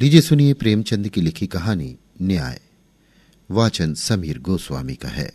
लीजिए 0.00 0.20
सुनिए 0.20 0.54
प्रेमचंद 0.54 1.08
की 1.08 1.20
लिखी 1.20 1.46
कहानी, 1.46 1.96
न्याय। 2.22 2.60
वाचन 3.50 3.94
समीर 3.94 4.38
गोस्वामी 4.38 4.94
का 4.94 5.08
है। 5.08 5.32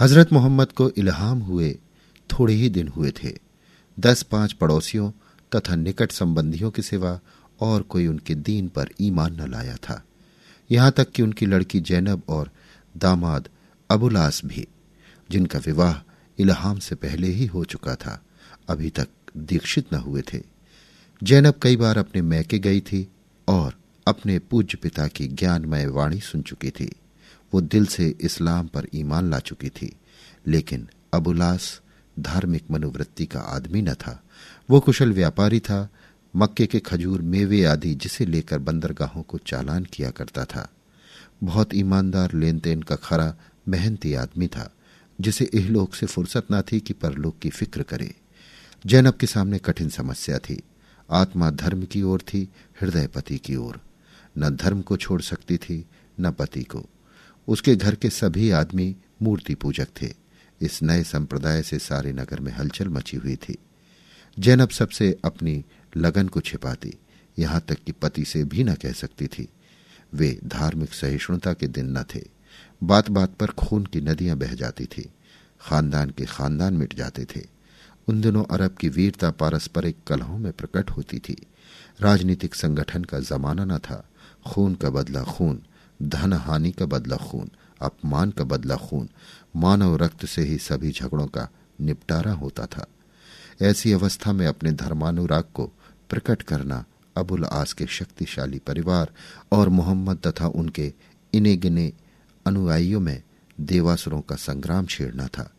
हज़रत 0.00 0.32
मोहम्मद 0.32 0.72
को 0.72 0.90
इल्हाम 0.90 1.38
हुए, 1.38 1.78
थोड़े 2.30 2.54
ही 2.54 2.68
दिन 2.68 2.88
हुए 2.88 3.10
थे। 3.10 3.38
दस 4.00 4.22
पाँच 4.22 4.52
पड़ोसियों 4.52 5.10
तथा 5.56 5.74
निकट 5.74 6.12
संबंधियों 6.12 6.70
के 6.70 6.82
सिवा 6.82 7.20
और 7.60 7.82
कोई 7.82 8.06
उनके 8.06 8.34
दीन 8.34 8.68
पर 8.68 8.88
ईमान 9.00 9.42
न 9.42 9.50
लाया 9.50 9.76
था। 9.76 10.04
यहाँ 10.70 10.92
तक 10.92 11.10
कि 11.10 11.22
उनकी 11.22 11.46
लड़की 11.46 11.80
जैनब 11.80 12.22
और 12.28 12.50
दामाद 12.96 13.48
अबुलास 13.90 14.42
भी, 14.44 14.66
जिनका 15.30 15.58
विवाह 15.58 16.12
इल्हाम 16.38 16.78
से 16.78 16.94
पहले 16.94 17.26
ही 17.26 17.46
हो 17.46 17.64
चुका 17.64 17.94
था, 17.94 18.24
अभी 18.68 18.90
तक 18.90 19.08
दीक्षित 19.36 19.92
न 19.92 19.96
हुए 19.96 20.22
थे। 20.22 20.54
जैनब 21.22 21.54
कई 21.62 21.76
बार 21.76 21.98
अपने 21.98 22.22
मैके 22.22 22.58
गई 22.58 22.80
थी 22.80 23.08
और 23.48 23.74
अपने 24.06 24.38
पूज्य 24.38 24.78
पिता 24.82 25.08
की 25.08 25.28
ज्ञानमय 25.28 25.86
वाणी 25.86 26.20
सुन 26.20 26.42
चुकी 26.42 26.70
थी। 26.70 26.92
वो 27.54 27.60
दिल 27.60 27.86
से 27.86 28.14
इस्लाम 28.20 28.66
पर 28.66 28.86
ईमान 28.94 29.30
ला 29.30 29.38
चुकी 29.38 29.68
थी, 29.68 29.96
लेकिन 30.46 30.88
अबुलास 31.14 31.80
धार्मिक 32.18 32.64
मनोवृत्ति 32.70 33.26
का 33.26 33.40
आदमी 33.40 33.82
न 33.82 33.94
था। 33.94 34.22
वो 34.70 34.80
कुशल 34.80 35.12
व्यापारी 35.12 35.60
था, 35.60 35.88
मक्के 36.36 36.66
के 36.66 36.80
खजूर 36.80 37.22
मेवे 37.22 37.64
आदि 37.64 37.94
जिसे 37.94 38.26
लेकर 38.26 38.58
बंदरगाहों 38.58 39.22
को 39.22 39.38
चालान 39.38 39.84
किया 39.84 40.10
करता 40.10 40.44
था। 40.44 40.68
बहुत 41.44 41.74
ईमानदार 41.74 42.34
लेन 42.34 42.60
देन 42.64 42.82
का 42.82 42.96
खरा, 42.96 43.34
मेहनती 43.68 44.14
आदमी 44.14 44.46
था, 44.46 44.74
जिसे 45.20 45.44
इहलोक 45.44 45.94
से 45.94 46.06
फुर्सत 46.06 46.46
न 46.52 46.62
थी 46.62 46.80
कि 46.80 46.92
परलोक 46.92 47.38
की 47.38 47.50
फ़िक्र 47.50 47.82
करे। 47.82 48.14
जैनब 48.86 49.14
के 49.14 49.26
सामने 49.26 49.58
कठिन 49.58 49.88
समस्या 49.88 50.38
थी। 50.38 50.62
आत्मा 51.10 51.50
धर्म 51.50 51.84
की 51.84 52.02
ओर 52.02 52.20
थी, 52.20 52.48
हृदय 52.80 53.06
पति 53.06 53.38
की 53.38 53.56
ओर। 53.56 53.80
न 54.38 54.50
धर्म 54.50 54.82
को 54.82 54.96
छोड़ 54.96 55.22
सकती 55.22 55.56
थी, 55.56 55.86
न 56.20 56.30
पति 56.30 56.62
को। 56.62 56.86
उसके 57.48 57.76
घर 57.76 57.94
के 57.94 58.10
सभी 58.10 58.50
आदमी 58.50 58.96
मूर्ति 59.22 59.54
पूजक 59.54 59.88
थे। 60.02 60.14
इस 60.60 60.82
नए 60.82 61.02
संप्रदाय 61.02 61.62
से 61.62 61.78
सारे 61.78 62.12
नगर 62.12 62.40
में 62.40 62.52
हलचल 62.52 62.88
मची 62.88 63.16
हुई 63.16 63.36
थी। 63.36 63.58
जैनब 64.38 64.68
सबसे 64.68 65.18
अपनी 65.24 65.64
लगन 65.96 66.28
को 66.28 66.40
छिपाती, 66.40 66.92
यहाँ 67.38 67.60
तक 67.60 67.74
कि 67.74 67.92
पति 67.92 68.24
से 68.24 68.44
भी 68.44 68.64
न 68.64 68.74
कह 68.74 68.92
सकती 68.92 69.26
थी। 69.26 69.48
वे 70.14 70.40
धार्मिक 70.44 70.94
सहिष्णुता 70.94 71.52
के 71.52 71.66
दिन 71.66 71.98
न 71.98 72.02
थे। 72.02 72.22
बात 72.82 73.10
बात 73.10 73.34
पर 73.34 73.46
खून 73.46 73.86
की 73.86 74.00
नदियाँ 74.00 74.36
बह 74.36 74.54
जाती 74.54 74.86
थी। 74.86 75.12
खानदान 75.60 76.10
के 76.10 76.24
खानदान 76.24 76.74
मिट 76.74 76.94
जाते 76.94 77.24
थे। 77.24 77.53
उन 78.08 78.20
दिनों 78.20 78.44
अरब 78.44 78.70
की 78.70 78.88
वीरता 78.88 79.30
पारस्परिक 79.30 79.96
कलहों 80.06 80.38
में 80.38 80.52
प्रकट 80.52 80.90
होती 80.90 81.18
थी। 81.18 81.46
राजनीतिक 82.00 82.54
संगठन 82.54 83.04
का 83.04 83.18
जमाना 83.18 83.64
न 83.64 83.78
था। 83.78 84.08
खून 84.46 84.74
का 84.74 84.90
बदला 84.90 85.22
खून 85.22 85.62
धन 86.02 86.32
हानि 86.32 86.72
का 86.72 86.86
बदला 86.86 87.16
खून, 87.16 87.50
अपमान 87.82 88.30
का 88.30 88.44
बदला 88.44 88.76
खून, 88.76 89.08
मानव 89.56 89.96
रक्त 89.96 90.26
से 90.26 90.42
ही 90.42 90.58
सभी 90.58 90.90
झगड़ों 90.90 91.26
का 91.26 91.48
निपटारा 91.80 92.32
होता 92.32 92.66
था। 92.66 92.86
ऐसी 93.62 93.92
अवस्था 93.92 94.32
में 94.32 94.46
अपने 94.46 94.72
धर्मानुराग 94.72 95.44
को 95.54 95.72
प्रकट 96.10 96.42
करना 96.42 96.84
अबुल 97.16 97.44
आस 97.44 97.72
के 97.72 97.86
शक्तिशाली 97.86 98.58
परिवार 98.58 99.10
और 99.52 99.68
मोहम्मद 99.68 100.18
तथा 100.26 100.46
उनके 100.46 100.92
इने 101.34 101.56
गिने 101.56 101.92
अनुयायियों 102.46 103.00
में 103.00 103.22
देवासुरों 103.60 104.20
का 104.20 104.36
संग्राम 104.36 104.86
छेड़ना 104.86 105.26
था। 105.26 105.53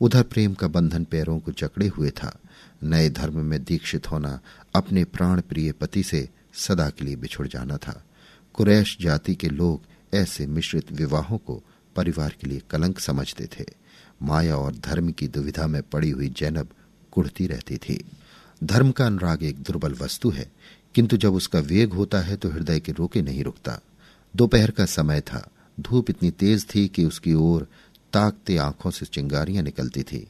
उधर 0.00 0.22
प्रेम 0.22 0.54
का 0.54 0.68
बंधन 0.68 1.04
पैरों 1.04 1.38
को 1.38 1.52
जकड़े 1.52 1.86
हुए 1.88 2.10
था। 2.12 2.38
नए 2.82 3.08
धर्म 3.10 3.38
में 3.38 3.62
दीक्षित 3.64 4.10
होना 4.10 4.38
अपने 4.74 5.04
प्राण 5.04 5.40
प्रिय 5.40 5.72
पति 5.72 6.02
से 6.02 6.28
सदा 6.58 6.88
के 6.90 7.04
लिए 7.04 7.16
बिछुड़ 7.16 7.46
जाना 7.48 7.76
था। 7.76 8.02
कुरैश 8.54 8.96
जाति 9.00 9.34
के 9.34 9.48
लोग 9.48 9.80
ऐसे 10.12 10.46
मिश्रित 10.46 10.92
विवाहों 10.92 11.38
को 11.38 11.62
परिवार 11.96 12.34
के 12.40 12.48
लिए 12.48 12.62
कलंक 12.70 12.98
समझते 12.98 13.48
थे। 13.52 13.64
माया 14.22 14.56
और 14.56 14.74
धर्म 14.76 15.10
की 15.10 15.28
दुविधा 15.28 15.66
में 15.66 15.82
पड़ी 15.82 16.10
हुई 16.10 16.28
जैनब 16.28 16.68
कुढ़ती 17.12 17.46
रहती 17.46 17.76
थी। 17.76 18.04
धर्म 18.62 18.90
का 18.90 19.06
अनुराग 19.06 19.42
एक 19.42 19.62
दुर्बल 19.62 19.94
वस्तु 19.94 20.30
है, 20.30 20.50
किंतु 20.94 21.16
जब 21.16 21.34
उसका 21.34 21.58
वेग 21.60 21.92
होता 21.92 22.20
है 22.20 22.36
तो 22.36 22.48
हृदय 22.48 22.80
के 22.80 22.92
रोके 22.92 23.22
नहीं 23.22 23.44
रुकता। 23.44 23.78
दोपहर 24.34 24.70
का 24.70 24.84
समय 24.86 25.20
था, 25.20 25.48
धूप 25.80 26.10
इतनी 26.10 26.30
तेज 26.30 26.66
थी 26.74 26.86
कि 26.88 27.04
उसकी 27.04 27.34
ओर 27.34 27.66
ताकते 28.12 28.56
आँखों 28.56 28.90
से 28.90 29.06
चिंगारियाँ 29.06 29.62
निकलती 29.62 30.02
थी। 30.02 30.26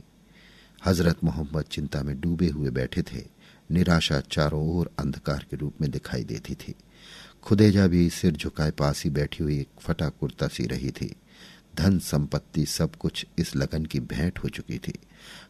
हज़रत 0.86 1.24
मोहम्मद 1.24 1.64
चिंता 1.64 2.02
में 2.02 2.20
डूबे 2.20 2.48
हुए 2.48 2.70
बैठे 2.70 3.02
थे, 3.02 3.24
निराशा 3.70 4.20
चारों 4.20 4.68
ओर 4.68 4.90
अंधकार 4.98 5.46
के 5.50 5.56
रूप 5.56 5.74
में 5.80 5.90
दिखाई 5.90 6.24
देती 6.24 6.54
थी। 6.54 6.74
खुदेजा 7.42 7.86
भी 7.86 8.10
सिर 8.10 8.32
झुकाए 8.32 8.70
पास 8.70 9.04
ही 9.04 9.10
बैठी 9.10 9.44
हुई 9.44 9.58
एक 9.60 9.68
फटा 9.80 10.08
कुर्ता 10.08 10.48
सी 10.48 10.66
रही 10.66 10.90
थी। 10.90 11.16
धन 11.76 11.98
संपत्ति 11.98 12.66
सब 12.66 12.96
कुछ 12.96 13.26
इस 13.38 13.56
लगन 13.56 13.84
की 13.84 14.00
भेंट 14.00 14.38
हो 14.38 14.48
चुकी 14.48 14.78
थी। 14.78 14.92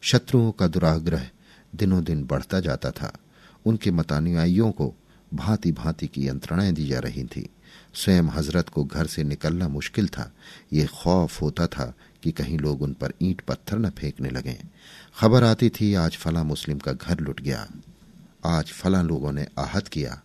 शत्रुओं 0.00 0.52
का 0.52 0.66
दुराग्रह 0.66 1.30
दिनों 1.74 2.04
दिन 2.04 2.24
बढ़ता 2.24 2.60
जाता 2.60 2.90
था। 2.90 3.18
उनके 3.66 3.90
मतानुयायियों 3.90 4.70
को 4.70 4.94
भांति 5.34 5.72
भांति 5.72 6.06
की 6.06 6.28
यंत्रणाएँ 6.28 6.72
दी 6.72 6.86
जा 6.86 6.98
रही 6.98 7.24
थी। 7.24 7.48
स्वयं 7.94 8.22
हज़रत 8.22 8.68
को 8.68 8.84
घर 8.84 9.06
से 9.06 9.24
निकलना 9.24 9.68
मुश्किल 9.68 10.08
था। 10.08 10.32
ये 10.72 10.86
खौफ 10.86 11.42
होता 11.42 11.66
था 11.66 11.94
कि 12.22 12.32
कहीं 12.32 12.58
लोग 12.58 12.82
उन 12.82 12.92
पर 12.92 13.12
ईंट 13.22 13.40
पत्थर 13.40 13.78
न 13.78 13.90
फेंकने 13.90 14.30
लगे। 14.30 14.56
खबर 15.16 15.44
आती 15.44 15.68
थी, 15.70 15.94
आज 15.94 16.16
फला 16.16 16.42
मुस्लिम 16.42 16.78
का 16.78 16.92
घर 16.92 17.20
लुट 17.20 17.40
गया। 17.40 17.66
आज 18.46 18.72
फला 18.72 19.02
लोगों 19.02 19.32
ने 19.32 19.46
आहत 19.58 19.88
किया। 19.88 20.20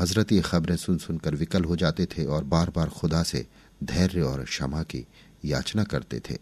हज़रत 0.00 0.32
ये 0.32 0.40
खबरें 0.40 0.76
सुन 0.76 0.98
सुनकर 0.98 1.34
विकल 1.34 1.64
हो 1.64 1.76
जाते 1.76 2.06
थे 2.06 2.24
और 2.24 2.44
बार 2.44 2.70
बार 2.70 2.88
खुदा 2.88 3.22
से 3.22 3.46
धैर्य 3.84 4.22
और 4.22 4.44
क्षमा 4.44 4.82
की 4.82 5.04
याचना 5.44 5.84
करते 5.84 6.20
थे। 6.20 6.36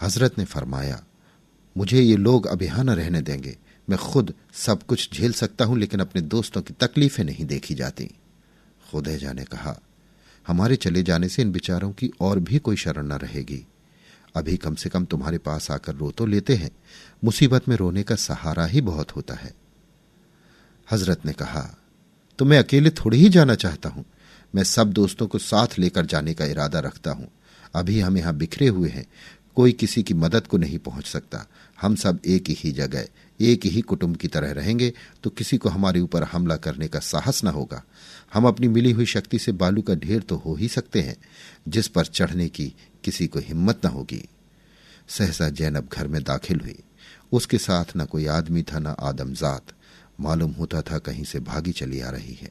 हज़रत 0.00 0.38
ने 0.38 0.44
फरमाया, 0.44 1.02
मुझे 1.76 2.00
ये 2.00 2.16
लोग 2.16 2.46
अब 2.46 2.62
यहाँ 2.62 2.84
न 2.84 2.90
रहने 2.90 3.20
देंगे। 3.22 3.56
मैं 3.88 3.98
खुद 3.98 4.32
सब 4.52 4.82
कुछ 4.82 5.12
झेल 5.14 5.32
सकता 5.32 5.64
हूँ, 5.64 5.78
लेकिन 5.78 6.00
अपने 6.00 6.22
दोस्तों 6.22 6.62
की 6.62 6.74
तकलीफें 6.80 7.24
नहीं 7.24 7.44
देखी 7.44 7.74
जाती। 7.74 8.10
खुदैजा 8.90 9.32
ने 9.32 9.44
कहा, 9.44 9.78
हमारे 10.46 10.76
चले 10.76 11.02
जाने 11.02 11.28
से 11.28 11.42
इन 11.42 11.52
बिचारों 11.52 11.90
की 11.92 12.10
और 12.20 12.38
भी 12.38 12.58
कोई 12.58 12.76
शरण 12.76 13.06
न 13.06 13.12
रहेगी। 13.12 13.64
अभी 14.34 14.56
कम 14.56 14.74
से 14.74 14.88
कम 14.90 15.04
तुम्हारे 15.04 15.38
पास 15.38 15.70
आकर 15.70 15.94
रो 15.94 16.10
तो 16.10 16.26
लेते 16.26 16.54
हैं। 16.54 16.70
मुसीबत 17.24 17.68
में 17.68 17.76
रोने 17.76 18.02
का 18.02 18.14
सहारा 18.16 18.66
ही 18.66 18.80
बहुत 18.80 19.16
होता 19.16 19.34
है। 19.34 19.52
हज़रत 20.88 21.26
ने 21.26 21.32
कहा 21.32 21.62
तो 22.38 22.44
मैं 22.44 22.58
अकेले 22.58 22.90
थोड़ी 22.90 23.18
ही 23.18 23.28
जाना 23.28 23.54
चाहता 23.54 23.88
हूँ। 23.88 24.04
मैं 24.54 24.64
सब 24.64 24.92
दोस्तों 24.92 25.26
को 25.26 25.38
साथ 25.38 25.78
लेकर 25.78 26.06
जाने 26.06 26.34
का 26.34 26.44
इरादा 26.44 26.80
रखता 26.80 27.10
हूँ। 27.10 27.28
अभी 27.74 28.00
हम 28.00 28.16
यहाँ 28.18 28.34
बिखरे 28.36 28.66
हुए 28.68 28.88
हैं। 28.88 29.06
कोई 29.56 29.72
किसी 29.72 30.02
की 30.02 30.14
मदद 30.14 30.46
को 30.46 30.56
नहीं 30.56 30.78
पहुँच 30.78 31.06
सकता। 31.06 31.44
हम 31.78 31.94
सब 31.96 32.18
एक 32.26 32.44
ही 32.50 32.70
जगह, 32.72 33.06
एक 33.40 33.64
ही 33.64 33.80
कुटुंब 33.80 34.16
की 34.16 34.28
तरह 34.28 34.52
रहेंगे 34.52 34.92
तो 35.22 35.30
किसी 35.30 35.56
को 35.56 35.68
हमारे 35.68 36.00
ऊपर 36.00 36.22
हमला 36.22 36.56
करने 36.56 36.88
का 36.88 36.98
साहस 37.00 37.42
न 37.44 37.48
होगा। 37.48 37.82
हम 38.34 38.48
अपनी 38.48 38.68
मिली 38.68 38.90
हुई 38.92 39.06
शक्ति 39.06 39.38
से 39.38 39.52
बालू 39.52 39.82
का 39.82 39.94
ढेर 39.94 40.20
तो 40.20 40.36
हो 40.36 40.54
ही 40.54 40.68
सकते 40.68 41.02
हैं, 41.02 41.16
जिस 41.68 41.88
पर 41.88 42.06
चढ़ने 42.06 42.48
की 42.48 42.74
किसी 43.04 43.26
को 43.26 43.38
हिम्मत 43.38 43.86
न 43.86 43.88
होगी। 43.88 44.28
सहसा 45.08 45.48
जैनब 45.48 45.88
घर 45.92 46.06
में 46.06 46.22
दाखिल 46.22 46.60
हुई। 46.60 46.78
उसके 47.32 47.58
साथ 47.58 47.84
न 47.96 48.04
कोई 48.04 48.26
आदमी 48.26 48.62
था, 48.62 48.78
न 48.78 48.86
आदमजात 48.86 49.62
मालूम 50.20 50.50
होता 50.50 50.82
था 50.82 50.98
कहीं 50.98 51.24
से 51.24 51.40
भागी 51.40 51.72
चली 51.72 52.00
आ 52.00 52.10
रही 52.10 52.34
है। 52.34 52.50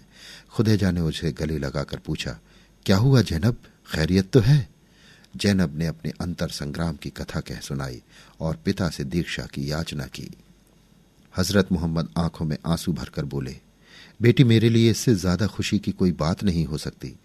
खुदेजा 0.50 0.92
ने 0.92 1.02
उसे 1.02 1.32
गले 1.32 1.58
लगाकर 1.58 1.98
पूछा, 1.98 2.40
क्या 2.86 2.98
हुआ 2.98 3.22
जैनब? 3.22 3.58
खैरियत 3.92 4.32
तो 4.32 4.40
है? 4.40 4.70
जैनब 5.36 5.78
ने 5.78 5.86
अपने 5.86 6.12
अंतर 6.22 6.48
संग्राम 6.48 6.96
की 6.96 7.10
कथा 7.10 7.40
कह 7.40 7.60
सुनाई 7.60 8.02
और 8.40 8.56
पिता 8.56 8.90
से 8.90 9.04
दीक्षा 9.04 9.44
की 9.44 9.72
याचना 9.72 10.06
की। 10.06 10.30
हज़रत 11.38 11.72
मोहम्मद 11.72 12.10
आँखों 12.18 12.46
में 12.46 12.58
आँसू 12.66 12.94
भरकर 12.94 13.26
बोले 13.26 13.60
बेटी 14.22 14.44
मेरे 14.44 14.70
लिए 14.70 14.92
इससे 14.92 15.16
ज़्यादा 15.16 15.48
खुशी 15.48 15.80
की 15.80 15.92
कोई 15.92 16.12
बात 16.12 16.44
नहीं 16.44 16.66
हो 16.66 16.78
सकती, 16.78 17.16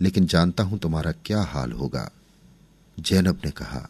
लेकिन 0.00 0.26
जानता 0.26 0.62
हूँ 0.62 0.78
तुम्हारा 0.78 1.12
क्या 1.12 1.42
हाल 1.42 1.72
होगा। 1.72 2.10
जैनब 3.00 3.40
ने 3.44 3.50
कहा, 3.50 3.88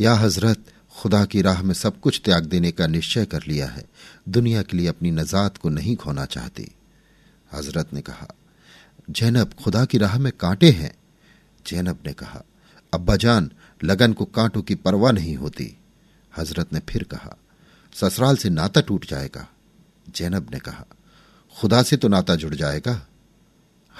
या 0.00 0.14
हज़रत, 0.14 0.64
खुदा 0.96 1.24
की 1.24 1.42
राह 1.42 1.62
में 1.62 1.74
सब 1.74 2.00
कुछ 2.00 2.20
त्याग 2.24 2.44
देने 2.44 2.70
का 2.70 2.86
निश्चय 2.86 3.24
कर 3.24 3.42
लिया 3.48 3.66
है, 3.66 3.84
दुनिया 4.28 4.62
के 4.62 4.76
लिए 4.76 4.86
अपनी 4.86 5.10
नजात 5.10 5.56
को 5.56 5.68
नहीं 5.68 5.96
खोना 5.96 6.24
चाहती। 6.24 6.70
हज़रत 7.52 7.94
ने 7.94 8.00
कहा, 8.00 8.28
जैनब, 9.10 9.52
खुदा 9.64 9.84
की 9.84 9.98
राह 9.98 10.18
में 10.18 10.32
कांटे 10.40 10.70
हैं? 10.70 10.94
जैनब 11.66 11.98
ने 12.06 12.12
कहा, 12.12 12.44
अब्बा 12.92 13.16
जान, 13.16 13.50
लगन 13.84 14.12
को 14.12 14.24
कांटों 14.24 14.62
की 14.62 14.74
परवाह 14.74 15.12
नहीं 15.12 15.36
होती। 15.36 15.76
हज़रत 16.38 16.72
ने 16.72 16.80
फिर 16.80 17.02
कहा, 17.02 17.36
ससुराल 17.92 18.36
से 18.36 18.50
नाता 18.50 18.80
टूट 18.80 19.06
जाएगा। 19.06 19.48
जैनब 20.16 20.50
ने 20.52 20.58
कहा 20.58 20.86
खुदा 21.56 21.82
से 21.82 21.96
तो 21.96 22.08
नाता 22.08 22.34
जुड़ 22.34 22.54
जाएगा? 22.54 23.06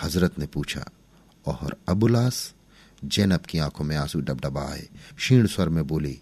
हज़रत 0.03 0.39
ने 0.39 0.47
पूछा, 0.47 0.85
और 1.47 1.77
अबुलास? 1.89 2.55
जैनब 3.05 3.41
की 3.41 3.59
आँखों 3.59 3.85
में 3.85 3.97
आँसू 3.97 4.21
डबडबा 4.21 4.63
आए 4.63 4.89
क्षीण 5.17 5.47
स्वर 5.47 5.69
में 5.69 5.87
बोली, 5.87 6.19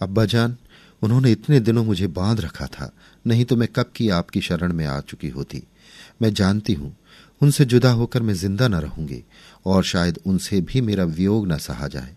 अब्बा 0.00 0.24
जान, 0.24 0.56
उन्होंने 1.02 1.32
इतने 1.32 1.60
दिनों 1.60 1.84
मुझे 1.84 2.06
बाँध 2.06 2.40
रखा 2.40 2.66
था, 2.66 2.90
नहीं 3.26 3.44
तो 3.44 3.56
मैं 3.56 3.68
कब 3.68 3.92
की 3.96 4.08
आपकी 4.08 4.40
शरण 4.40 4.72
में 4.72 4.86
आ 4.86 5.00
चुकी 5.00 5.28
होती। 5.28 5.62
मैं 6.22 6.34
जानती 6.34 6.72
हूँ, 6.72 6.96
उनसे 7.40 7.64
जुदा 7.64 7.90
होकर 7.90 8.22
मैं 8.22 8.34
ज़िंदा 8.34 8.68
न 8.68 8.74
रहूँगी, 8.74 9.24
और 9.66 9.84
शायद 9.84 10.18
उनसे 10.26 10.60
भी 10.60 10.80
मेरा 10.80 11.04
वियोग 11.04 11.52
न 11.52 11.58
सहा 11.58 11.88
जाए। 11.88 12.16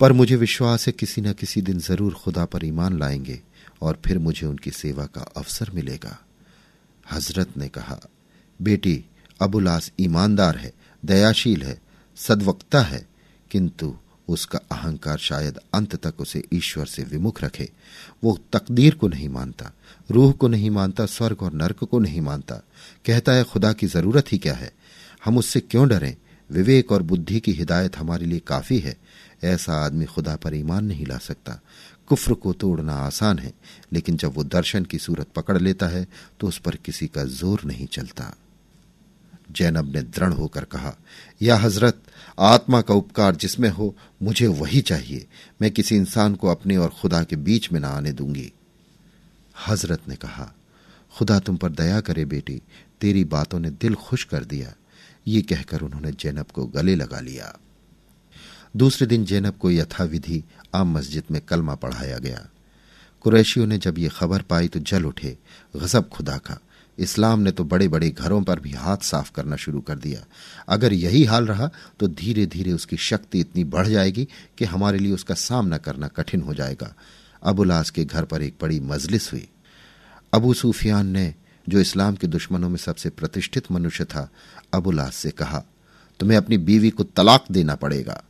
पर 0.00 0.12
मुझे 0.12 0.36
विश्वास 0.36 0.86
है 0.86 0.92
किसी 0.92 1.20
न 1.20 1.32
किसी 1.32 1.62
दिन 1.62 1.78
ज़रूर 1.78 2.14
खुदा 2.14 2.44
पर 2.44 2.64
ईमान 2.64 2.98
लाएँगे, 2.98 3.40
और 3.82 3.98
फिर 4.06 4.18
मुझे 4.18 4.46
उनकी 4.46 4.70
सेवा 4.70 5.06
का 5.06 5.20
अवसर 5.20 5.70
मिलेगा। 5.74 6.18
हज़रत 7.10 7.56
ने 7.56 7.68
कहा, 7.68 8.00
बेटी 8.62 9.04
अबुलास 9.40 9.92
ईमानदार 10.00 10.56
है, 10.56 10.72
दयाशील 11.04 11.62
है, 11.62 11.80
सदवक्ता 12.16 12.82
है, 12.82 13.08
किंतु 13.50 13.96
उसका 14.28 14.58
अहंकार 14.72 15.18
शायद 15.18 15.58
अंत 15.74 15.96
तक 15.96 16.20
उसे 16.20 16.44
ईश्वर 16.52 16.86
से 16.86 17.02
विमुख 17.02 17.44
रखे। 17.44 17.70
वो 18.24 18.40
तकदीर 18.52 18.94
को 18.94 19.08
नहीं 19.08 19.28
मानता, 19.28 19.72
रूह 20.10 20.32
को 20.32 20.48
नहीं 20.48 20.70
मानता, 20.70 21.06
स्वर्ग 21.06 21.42
और 21.42 21.52
नर्क 21.52 21.84
को 21.84 21.98
नहीं 21.98 22.20
मानता। 22.20 22.54
कहता 23.06 23.32
है, 23.32 23.44
खुदा 23.44 23.72
की 23.72 23.86
ज़रूरत 23.86 24.32
ही 24.32 24.38
क्या 24.38 24.54
है? 24.54 24.72
हम 25.24 25.38
उससे 25.38 25.60
क्यों 25.60 25.88
डरें? 25.88 26.16
विवेक 26.50 26.92
और 26.92 27.02
बुद्धि 27.02 27.40
की 27.40 27.52
हिदायत 27.52 27.96
हमारे 27.96 28.26
लिए 28.26 28.38
काफ़ी 28.38 28.78
है। 28.78 28.96
ऐसा 29.44 29.74
आदमी 29.84 30.04
खुदा 30.04 30.36
पर 30.36 30.54
ईमान 30.54 30.84
नहीं 30.84 31.06
ला 31.06 31.18
सकता। 31.18 31.60
कुफ्र 32.08 32.34
को 32.34 32.52
तोड़ना 32.52 32.94
आसान 32.96 33.38
है, 33.38 33.52
लेकिन 33.92 34.16
जब 34.16 34.32
वो 34.34 34.44
दर्शन 34.44 34.84
की 34.84 34.98
सूरत 34.98 35.28
पकड़ 35.36 35.58
लेता 35.58 35.86
है 35.88 36.06
तो 36.40 36.48
उस 36.48 36.58
पर 36.58 36.76
किसी 36.76 37.06
का 37.06 37.24
ज़ोर 37.24 37.64
नहीं 37.64 37.86
चलता। 37.86 38.34
जैनब 39.50 39.92
ने 39.96 40.02
दृढ़ 40.02 40.32
होकर 40.32 40.64
कहा, 40.64 40.94
या 41.42 41.56
हज़रत, 41.56 42.02
आत्मा 42.38 42.80
का 42.80 42.94
उपकार 42.94 43.36
जिसमें 43.36 43.68
हो, 43.68 43.94
मुझे 44.22 44.46
वही 44.46 44.80
चाहिए। 44.80 45.26
मैं 45.62 45.70
किसी 45.70 45.96
इंसान 45.96 46.34
को 46.34 46.48
अपने 46.48 46.76
और 46.76 46.88
खुदा 47.00 47.22
के 47.22 47.36
बीच 47.36 47.70
में 47.72 47.80
ना 47.80 47.88
आने 47.88 48.12
दूँगी। 48.12 48.52
हज़रत 49.66 50.08
ने 50.08 50.16
कहा, 50.16 50.52
खुदा 51.12 51.38
तुम 51.38 51.56
पर 51.56 51.70
दया 51.70 52.00
करे 52.00 52.24
बेटी, 52.24 52.60
तेरी 53.00 53.24
बातों 53.24 53.60
ने 53.60 53.70
दिल 53.70 53.94
खुश 53.94 54.24
कर 54.24 54.44
दिया। 54.44 54.74
ये 55.26 55.42
कहकर 55.42 55.80
उन्होंने 55.80 56.12
जैनब 56.12 56.46
को 56.46 56.66
गले 56.66 56.94
लगा 56.94 57.20
लिया। 57.20 57.56
दूसरे 58.74 59.06
दिन 59.06 59.24
जैनब 59.24 59.54
को 59.54 59.70
यथाविधि 59.70 60.42
आम 60.74 60.92
मस्जिद 60.94 61.24
में 61.30 61.40
कलमा 61.40 61.74
पढ़ाया 61.74 62.18
गया। 62.18 62.46
कुरैशियों 63.24 63.66
ने 63.66 63.78
जब 63.78 63.98
ये 63.98 64.08
खबर 64.08 64.42
पाई 64.42 64.68
तो 64.68 64.80
जल 64.80 65.04
उठे, 65.04 65.36
गजब 65.76 66.08
खुदा 66.08 66.36
का। 66.38 66.58
इस्लाम 66.98 67.40
ने 67.40 67.50
तो 67.50 67.64
बड़े 67.64 67.88
बड़े 67.88 68.08
घरों 68.10 68.42
पर 68.42 68.60
भी 68.60 68.70
हाथ 68.70 68.96
साफ़ 68.96 69.30
करना 69.32 69.56
शुरू 69.56 69.80
कर 69.80 69.98
दिया। 69.98 70.24
अगर 70.68 70.92
यही 70.92 71.24
हाल 71.24 71.46
रहा 71.46 71.70
तो 72.00 72.08
धीरे 72.08 72.46
धीरे 72.46 72.72
उसकी 72.72 72.96
शक्ति 72.96 73.40
इतनी 73.40 73.64
बढ़ 73.64 73.86
जाएगी 73.86 74.28
कि 74.58 74.64
हमारे 74.64 74.98
लिए 74.98 75.12
उसका 75.12 75.34
सामना 75.34 75.76
करना 75.76 76.08
कठिन 76.08 76.40
हो 76.40 76.54
जाएगा। 76.54 76.94
अबुलास 77.42 77.90
के 77.90 78.04
घर 78.04 78.24
पर 78.24 78.42
एक 78.42 78.56
बड़ी 78.62 78.80
मजलिस 78.80 79.32
हुई। 79.32 79.48
अबू 80.32 80.54
सूफियान 80.54 81.06
ने, 81.06 81.34
जो 81.68 81.80
इस्लाम 81.80 82.14
के 82.14 82.26
दुश्मनों 82.26 82.68
में 82.68 82.76
सबसे 82.76 83.10
प्रतिष्ठित 83.10 83.70
मनुष्य 83.72 84.04
था 84.04 84.28
अबुलास 84.74 85.16
से 85.16 85.30
कहा, 85.30 85.64
तुम्हें 86.20 86.38
अपनी 86.38 86.58
बीवी 86.58 86.90
को 86.90 87.04
तलाक 87.04 87.44
देना 87.50 87.74
पड़ेगा। 87.74 88.22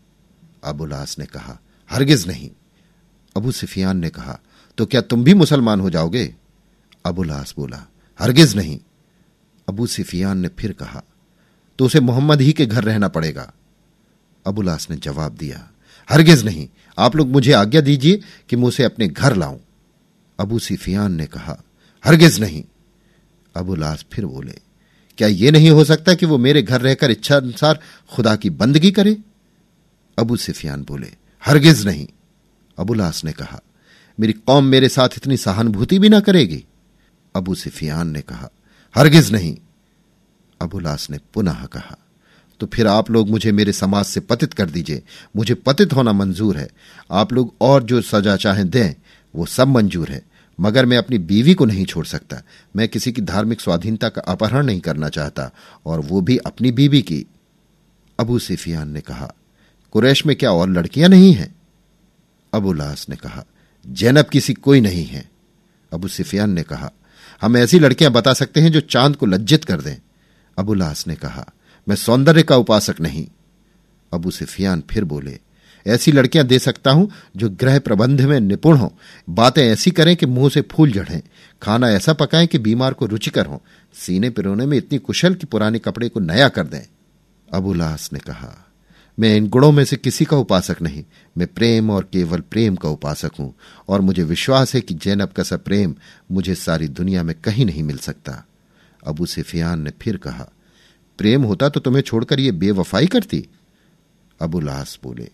अबुलास 0.62 1.18
ने 1.18 1.26
कहा, 1.26 1.58
हरगिज 1.90 2.26
नहीं। 2.26 2.50
अबू 3.36 3.52
सुफियान 3.52 3.96
ने 3.96 4.10
कहा 4.10 4.38
तो 4.78 4.86
क्या 4.86 5.00
तुम 5.00 5.24
भी 5.24 5.34
मुसलमान 5.34 5.80
हो 5.80 5.90
जाओगे? 5.90 6.34
अबुलास 7.04 7.54
बोला, 7.56 7.86
हरगिज 8.20 8.54
नहीं। 8.56 8.78
अबू 9.68 9.86
सिफियान 9.86 10.38
ने 10.38 10.48
फिर 10.48 10.72
कहा 10.72 11.02
तो 11.78 11.86
उसे 11.86 12.00
मोहम्मद 12.00 12.40
ही 12.40 12.52
के 12.52 12.66
घर 12.66 12.84
रहना 12.84 13.08
पड़ेगा। 13.08 13.52
अबुलास 14.46 14.86
ने 14.90 14.96
जवाब 14.96 15.36
दिया, 15.36 15.68
हरगिज 16.08 16.44
नहीं, 16.44 16.68
आप 16.98 17.16
लोग 17.16 17.28
मुझे 17.28 17.52
आज्ञा 17.52 17.80
दीजिए 17.80 18.20
कि 18.50 18.56
मैं 18.56 18.68
उसे 18.68 18.84
अपने 18.84 19.08
घर 19.08 19.36
लाऊं। 19.36 19.58
अबू 20.38 20.58
सिफियान 20.58 21.12
ने 21.12 21.26
कहा, 21.26 21.56
हरगिज 22.04 22.40
नहीं। 22.40 22.64
अबुलास 23.54 24.04
फिर 24.12 24.26
बोले, 24.26 24.58
क्या 25.18 25.28
यह 25.28 25.52
नहीं 25.52 25.70
हो 25.70 25.84
सकता 25.84 26.14
कि 26.14 26.26
वो 26.26 26.38
मेरे 26.38 26.62
घर 26.62 26.80
रहकर 26.80 27.10
इच्छा 27.10 27.36
अनुसार 27.36 27.80
खुदा 28.10 28.34
की 28.36 28.50
बंदगी 28.52 28.90
करे? 28.90 29.16
अबू 30.18 30.36
सिफियान 30.36 30.82
बोले, 30.82 31.10
हरगिज 31.42 31.86
नहीं। 31.86 32.06
अबुलास 32.78 33.24
ने 33.24 33.32
कहा, 33.32 33.60
मेरी 34.18 34.32
कौम 34.32 34.64
मेरे 34.64 34.88
साथ 34.88 35.08
इतनी 35.16 35.36
सहानुभूति 35.36 35.98
भी 35.98 36.08
ना 36.08 36.20
करेगी। 36.20 36.64
अबू 37.34 37.54
सिफियान 37.54 38.08
ने 38.08 38.20
कहा, 38.20 38.48
हरगिज 38.94 39.32
नहीं। 39.32 39.56
अबुलास 40.60 41.10
ने 41.10 41.18
पुनः 41.34 41.64
कहा 41.66 41.96
तो 42.60 42.66
फिर 42.66 42.86
आप 42.86 43.10
लोग 43.10 43.30
मुझे 43.30 43.52
मेरे 43.52 43.72
समाज 43.72 44.04
से 44.04 44.20
पतित 44.20 44.52
कर 44.54 44.70
दीजिए। 44.70 45.02
मुझे 45.36 45.54
पतित 45.54 45.92
होना 45.92 46.12
मंजूर 46.12 46.56
है। 46.56 46.68
आप 47.10 47.32
लोग 47.32 47.54
और 47.60 47.82
जो 47.82 48.00
सजा 48.02 48.36
चाहें 48.36 48.70
दें, 48.70 48.94
वो 49.34 49.46
सब 49.46 49.68
मंजूर 49.68 50.10
है। 50.10 50.22
मगर 50.60 50.86
मैं 50.86 50.96
अपनी 50.96 51.18
बीवी 51.18 51.54
को 51.54 51.64
नहीं 51.64 51.84
छोड़ 51.84 52.06
सकता। 52.06 52.42
मैं 52.76 52.88
किसी 52.88 53.12
की 53.12 53.22
धार्मिक 53.22 53.60
स्वाधीनता 53.60 54.08
का 54.08 54.22
अपहरण 54.22 54.66
नहीं 54.66 54.80
करना 54.80 55.08
चाहता, 55.08 55.50
और 55.86 56.00
वो 56.00 56.20
भी 56.20 56.36
अपनी 56.36 56.72
बीवी 56.72 57.02
की। 57.02 57.26
अबू 58.18 58.38
सिफियान 58.38 58.88
ने 58.88 59.00
कहा 59.00 59.32
कुरैश 59.92 60.26
में 60.26 60.36
क्या 60.36 60.52
और 60.52 60.70
लड़कियाँ 60.70 61.08
नहीं 61.08 61.32
हैं? 61.32 61.54
अबुलास 62.54 63.06
ने 63.08 63.16
कहा, 63.16 63.44
जैनब 63.86 64.24
किसी 64.24 64.54
कोई 64.54 64.80
नहीं 64.80 65.04
है। 65.04 65.30
अबू 65.92 66.08
सिफियान 66.08 66.50
ने 66.50 66.62
कहा, 66.62 66.90
हम 67.42 67.56
ऐसी 67.56 67.78
लड़कियाँ 67.78 68.12
बता 68.12 68.32
सकते 68.32 68.60
हैं 68.60 68.72
जो 68.72 68.80
चाँद 68.80 69.16
को 69.16 69.26
लज्जित 69.26 69.64
कर 69.64 69.80
दें। 69.80 69.96
अबुलास 70.58 71.06
ने 71.06 71.14
कहा, 71.14 71.52
मैं 71.88 71.96
सौंदर्य 71.96 72.42
का 72.42 72.56
उपासक 72.56 73.00
नहीं। 73.00 73.28
अबू 74.12 74.30
सिफियान 74.30 74.82
फिर 74.90 75.04
बोले, 75.04 75.38
ऐसी 75.86 76.12
लड़कियाँ 76.12 76.46
दे 76.46 76.58
सकता 76.58 76.90
हूँ 76.90 77.10
जो 77.36 77.50
ग्रह 77.50 77.78
प्रबंध 77.78 78.20
में 78.20 78.40
निपुण 78.40 78.76
हो। 78.76 78.92
बातें 79.30 79.66
ऐसी 79.66 79.90
करें 79.90 80.16
कि 80.16 80.26
मुँह 80.26 80.50
से 80.50 80.60
फूल 80.60 80.92
जड़ें 80.92 81.22
खाना 81.62 81.90
ऐसा 81.90 82.12
पकाएँ 82.12 82.46
कि 82.46 82.58
बीमार 82.58 82.92
को 82.92 83.06
रुचिकर 83.06 83.46
हो। 83.46 83.62
सीने 83.94 84.30
पिरोने 84.30 84.66
में 84.66 84.78
इतनी 84.78 84.98
कुशल 84.98 85.34
कि 85.34 85.46
पुराने 85.46 85.78
कपड़े 85.78 86.08
को 86.08 86.20
नया 86.20 86.48
कर 86.48 86.66
दें। 86.66 86.82
अबुलास 87.54 88.10
ने 88.12 88.18
कहा 88.18 88.68
मैं 89.18 89.34
इन 89.36 89.48
गुणों 89.48 89.70
में 89.72 89.84
से 89.84 89.96
किसी 89.96 90.24
का 90.24 90.36
उपासक 90.36 90.76
नहीं, 90.82 91.04
मैं 91.36 91.46
प्रेम 91.46 91.90
और 91.90 92.08
केवल 92.12 92.40
प्रेम 92.40 92.76
का 92.76 92.88
उपासक 92.88 93.32
हूँ, 93.38 93.52
और 93.88 94.00
मुझे 94.00 94.22
विश्वास 94.22 94.74
है 94.74 94.80
कि 94.80 94.94
जैनब 94.94 95.28
का 95.28 95.42
सा 95.42 95.56
प्रेम 95.56 95.94
मुझे 96.32 96.54
सारी 96.54 96.88
दुनिया 96.88 97.22
में 97.22 97.34
कहीं 97.40 97.66
नहीं 97.66 97.82
मिल 97.82 97.98
सकता। 97.98 98.44
अबू 99.02 99.26
सिफियान 99.26 99.82
ने 99.82 99.92
फिर 100.02 100.16
कहा, 100.16 100.48
प्रेम 101.18 101.42
होता 101.42 101.68
तो 101.68 101.80
तुम्हें 101.80 102.02
छोड़कर 102.02 102.40
ये 102.40 102.52
बेवफाई 102.52 103.06
करती? 103.06 103.46
अबू 104.40 104.60
लास 104.60 104.98
बोले, 105.02 105.28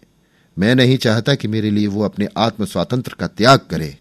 मैं 0.57 0.75
नहीं 0.75 0.97
चाहता 0.97 1.35
कि 1.35 1.49
मेरे 1.49 1.71
लिए 1.71 1.87
वो 1.87 2.05
अपने 2.05 2.29
आत्म 2.37 2.65
स्वातंत्र 2.65 3.15
का 3.15 3.27
त्याग 3.29 3.61
करे। 3.71 3.97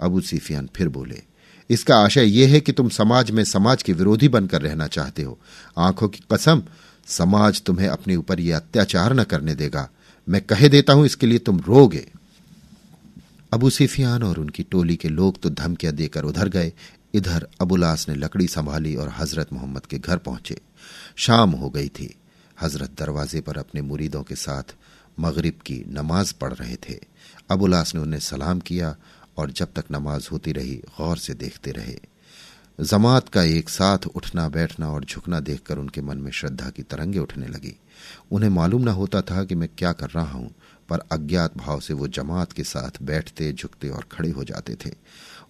अबू 0.00 0.20
सिफियान 0.20 0.68
फिर 0.76 0.88
बोले, 0.88 1.22
इसका 1.70 1.96
आशय 1.96 2.24
यह 2.30 2.52
है 2.52 2.60
कि 2.60 2.72
तुम 2.72 2.88
समाज 2.88 3.30
में 3.30 3.42
समाज 3.44 3.82
के 3.82 3.92
विरोधी 3.92 4.28
बनकर 4.28 4.62
रहना 4.62 4.86
चाहते 4.86 5.22
हो। 5.22 5.38
आँखों 5.78 6.08
की 6.08 6.20
कसम 6.32 6.62
समाज 7.08 7.62
तुम्हें 7.62 7.88
अपने 7.88 8.16
ऊपर 8.16 8.40
यह 8.40 8.56
अत्याचार 8.56 9.12
न 9.14 9.24
करने 9.24 9.54
देगा। 9.54 9.88
मैं 10.28 10.42
कह 10.42 10.68
देता 10.68 10.92
हूँ, 10.92 11.06
इसके 11.06 11.26
लिए 11.26 11.38
तुम 11.38 11.60
रोगे। 11.60 12.06
अबू 13.52 13.70
सिफियान 13.70 14.22
और 14.22 14.38
उनकी 14.38 14.62
टोली 14.62 14.96
के 14.96 15.08
लोग 15.08 15.40
तो 15.40 15.50
धमकियाँ 15.50 15.94
देकर 15.94 16.24
उधर 16.24 16.48
गए। 16.48 16.72
इधर 17.14 17.46
अबुलास 17.60 18.08
ने 18.08 18.14
लकड़ी 18.14 18.46
संभाली 18.46 18.94
और 18.96 19.12
हज़रत 19.18 19.52
मोहम्मद 19.52 19.86
के 19.86 19.98
घर 19.98 20.16
पहुँचे। 20.16 20.58
शाम 21.16 21.50
हो 21.50 21.70
गई 21.70 21.88
थी। 21.88 22.14
हज़रत 22.62 22.90
दरवाजे 22.98 23.40
पर 23.40 23.56
अपने 23.56 23.82
मुरीदों 23.82 24.22
के 24.22 24.34
साथ 24.34 24.74
मगरिब 25.20 25.54
की 25.66 25.84
नमाज़ 25.88 26.34
पढ़ 26.40 26.52
रहे 26.52 26.76
थे। 26.76 26.98
अबुलास 27.50 27.94
ने 27.94 28.00
उन्हें 28.00 28.20
सलाम 28.20 28.60
किया 28.60 28.94
और 29.38 29.50
जब 29.50 29.68
तक 29.76 29.84
नमाज़ 29.92 30.28
होती 30.32 30.52
रही, 30.52 30.74
गौर 30.98 31.16
से 31.16 31.34
देखते 31.34 31.70
रहे। 31.70 31.98
जमात 32.78 33.28
का 33.28 33.42
एक 33.42 33.68
साथ 33.68 34.06
उठना, 34.06 34.48
बैठना 34.48 34.88
और 34.88 35.04
झुकना 35.04 35.38
देखकर 35.40 35.78
उनके 35.78 36.00
मन 36.00 36.18
में 36.18 36.30
श्रद्धा 36.30 36.68
की 36.70 36.82
तरंगे 36.82 37.18
उठने 37.18 37.46
लगी। 37.46 37.74
उन्हें 38.32 38.50
मालूम 38.50 38.82
न 38.82 38.88
होता 38.88 39.20
था 39.20 39.42
कि 39.44 39.54
मैं 39.54 39.68
क्या 39.78 39.92
कर 39.92 40.10
रहा 40.10 40.32
हूँ, 40.32 40.50
पर 40.88 40.98
अज्ञात 41.12 41.56
भाव 41.56 41.80
से 41.80 41.94
वो 41.94 42.08
जमात 42.08 42.52
के 42.52 42.64
साथ 42.64 43.02
बैठते, 43.02 43.52
झुकते 43.52 43.88
और 43.88 44.06
खड़े 44.12 44.30
हो 44.30 44.44
जाते 44.44 44.76
थे। 44.76 44.92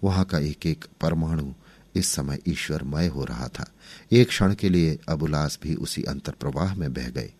वहाँ 0.03 0.25
का 0.25 0.39
एक 0.39 0.65
एक 0.65 0.85
परमाणु 1.01 1.53
इस 1.95 2.07
समय 2.07 2.39
ईश्वरमय 2.47 3.07
हो 3.07 3.23
रहा 3.23 3.47
था। 3.49 3.71
एक 4.11 4.27
क्षण 4.27 4.53
के 4.53 4.69
लिए 4.69 4.97
अबुलास 5.09 5.59
भी 5.63 5.75
उसी 5.75 6.03
अंतर 6.03 6.31
प्रवाह 6.31 6.75
में 6.75 6.93
बह 6.93 7.09
गए। 7.09 7.31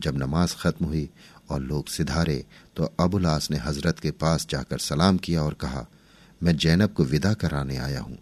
जब 0.00 0.22
नमाज़ 0.22 0.56
खत्म 0.56 0.86
हुई 0.86 1.08
और 1.50 1.60
लोग 1.60 1.88
सिधारे 1.88 2.44
तो 2.76 2.92
अबुलास 3.00 3.50
ने 3.50 3.58
हज़रत 3.58 3.98
के 3.98 4.10
पास 4.12 4.46
जाकर 4.50 4.78
सलाम 4.80 5.16
किया 5.18 5.42
और 5.42 5.54
कहा, 5.54 5.86
मैं 6.40 6.56
जैनब 6.56 6.92
को 6.92 7.04
विदा 7.04 7.32
कराने 7.34 7.76
आया 7.78 8.00
हूँ। 8.00 8.18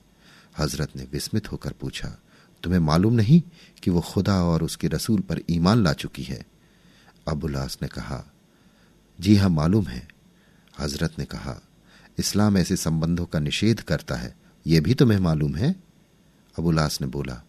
हज़रत 0.59 0.97
ने 0.97 1.05
विस्मित 1.13 1.53
होकर 1.53 1.73
पूछा, 1.73 2.19
तुम्हें 2.63 2.81
मालूम 2.81 3.15
नहीं 3.15 3.43
कि 3.83 3.91
वो 3.91 4.01
खुदा 4.01 4.45
और 4.45 4.63
उसके 4.63 4.89
रसूल 4.89 5.21
पर 5.21 5.41
ईमान 5.51 5.83
ला 5.83 5.93
चुकी 5.93 6.23
है? 6.23 6.47
अबुलास 7.29 7.79
ने 7.83 7.89
कहा, 7.89 8.25
जी 9.21 9.37
हाँ 9.37 9.49
मालूम 9.49 9.87
है। 9.87 10.09
हज़रत 10.79 11.19
ने 11.19 11.25
कहा, 11.25 11.61
इस्लाम 12.19 12.57
ऐसे 12.59 12.77
संबंधों 12.77 13.27
का 13.27 13.39
निषेध 13.39 13.81
करता 13.81 14.15
है 14.15 14.37
यह 14.67 14.81
भी 14.81 14.95
तुम्हें 14.95 15.19
मालूम 15.19 15.55
है? 15.55 15.75
अबुलास 16.59 17.01
ने 17.01 17.07
बोला, 17.07 17.43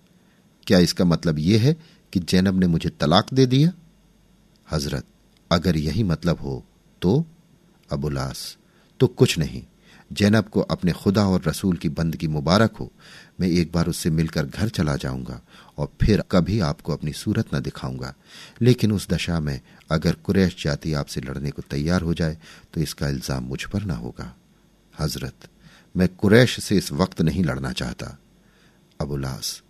क्या 0.67 0.79
इसका 0.79 1.05
मतलब 1.05 1.39
यह 1.39 1.61
है 1.61 1.75
कि 2.13 2.19
जैनब 2.19 2.59
ने 2.59 2.67
मुझे 2.67 2.89
तलाक 2.89 3.33
दे 3.33 3.45
दिया? 3.45 3.71
हज़रत, 4.71 5.03
अगर 5.51 5.77
यही 5.77 6.03
मतलब 6.03 6.39
हो 6.39 6.63
तो? 7.01 7.25
अबुलास 7.91 8.57
तो 8.99 9.07
कुछ 9.07 9.37
नहीं। 9.39 9.63
जैनब 10.11 10.45
को 10.45 10.61
अपने 10.61 10.91
खुदा 10.93 11.25
और 11.25 11.41
रसूल 11.47 11.77
की 11.77 11.89
बंदगी 11.89 12.27
मुबारक 12.27 12.75
हो, 12.75 12.91
मैं 13.39 13.47
एक 13.49 13.71
बार 13.71 13.87
उससे 13.87 14.09
मिलकर 14.09 14.45
घर 14.45 14.69
चला 14.69 14.95
जाऊँगा 14.95 15.39
और 15.77 15.91
फिर 16.01 16.23
कभी 16.31 16.59
आपको 16.61 16.93
अपनी 16.93 17.13
सूरत 17.13 17.53
न 17.55 17.59
दिखाऊँगा। 17.59 18.13
लेकिन 18.61 18.91
उस 18.91 19.07
दशा 19.09 19.39
में 19.39 19.59
अगर 19.91 20.15
कुरैश 20.23 20.63
जाति 20.63 20.93
आपसे 20.93 21.21
लड़ने 21.21 21.51
को 21.51 21.61
तैयार 21.61 22.01
हो 22.01 22.13
जाए 22.13 22.37
तो 22.73 22.81
इसका 22.81 23.07
इल्ज़ाम 23.09 23.43
मुझ 23.43 23.63
पर 23.63 23.83
ना 23.83 23.95
होगा। 23.95 24.33
हज़रत, 24.93 25.49
मैं 25.95 26.07
कुरैश 26.09 26.59
से 26.59 26.77
इस 26.77 26.91
वक्त 26.93 27.21
नहीं 27.21 27.43
लड़ना 27.43 27.71
चाहता। 27.73 28.17
अबुलास 28.99 29.61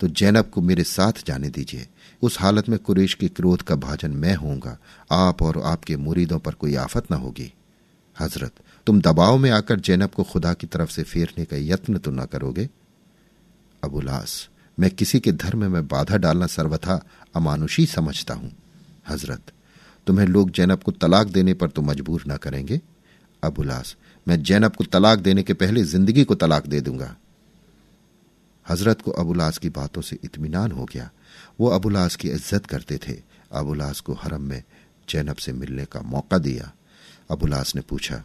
तो 0.00 0.08
जैनब 0.10 0.48
को 0.50 0.60
मेरे 0.60 0.84
साथ 0.84 1.24
जाने 1.26 1.48
दीजिए। 1.48 1.86
उस 2.22 2.38
हालत 2.40 2.68
में 2.68 2.78
कुरेश 2.78 3.14
के 3.14 3.28
क्रोध 3.28 3.62
का 3.62 3.74
भाजन 3.76 4.10
मैं 4.12 4.34
होऊँगा। 4.34 4.76
आप 5.10 5.42
और 5.42 5.60
आपके 5.64 5.96
मुरीदों 5.96 6.38
पर 6.38 6.54
कोई 6.54 6.74
आफत 6.76 7.10
न 7.12 7.14
होगी। 7.16 7.52
हज़रत 8.16 8.52
तुम 8.86 9.00
दबाव 9.00 9.36
में 9.38 9.50
आकर 9.50 9.80
जैनब 9.80 10.10
को 10.10 10.22
खुदा 10.22 10.52
की 10.54 10.66
तरफ़ 10.66 10.90
से 10.90 11.02
फेरने 11.02 11.44
का 11.44 11.56
यत्न 11.58 11.98
तो 11.98 12.10
न 12.10 12.24
करोगे? 12.24 12.68
अबुलास 13.82 14.48
मैं 14.78 14.90
किसी 14.90 15.20
के 15.20 15.32
धर्म 15.32 15.70
में 15.72 15.86
बाधा 15.88 16.16
डालना 16.16 16.46
सर्वथा 16.46 17.00
अमानुषी 17.34 17.86
समझता 17.86 18.34
हूँ। 18.34 18.50
हज़रत, 19.08 19.52
तुम्हें 20.06 20.26
लोग 20.26 20.50
जैनब 20.50 20.82
को 20.82 20.92
तलाक 20.92 21.26
देने 21.26 21.54
पर 21.54 21.68
तो 21.68 21.82
मजबूर 21.82 22.24
न 22.28 22.36
करेंगे? 22.36 22.80
अबुलास 23.42 23.96
मैं 24.26 24.42
जैनब 24.42 24.76
को 24.76 24.84
तलाक 24.84 25.18
देने 25.18 25.42
के 25.42 25.54
पहले 25.54 25.84
ज़िंदगी 25.84 26.24
को 26.24 26.34
तलाक 26.34 26.66
दे 26.66 26.80
दूँगा। 26.80 27.14
हज़रत 28.66 29.00
को 29.00 29.10
अबुलास 29.10 29.58
की 29.58 29.68
बातों 29.70 30.02
से 30.02 30.18
इत्मीनान 30.24 30.72
हो 30.72 30.84
गया। 30.84 31.10
वो 31.60 31.68
अबुलास 31.68 32.16
की 32.16 32.28
इज़्ज़त 32.30 32.66
करते 32.66 32.98
थे। 32.98 33.16
अबुलास 33.52 34.00
को 34.00 34.14
हरम 34.14 34.42
में 34.42 34.62
जैनब 35.08 35.36
से 35.36 35.52
मिलने 35.52 35.84
का 35.84 36.00
मौका 36.02 36.38
दिया। 36.38 36.72
अबुलास 37.30 37.74
ने 37.76 37.82
पूछा 37.82 38.22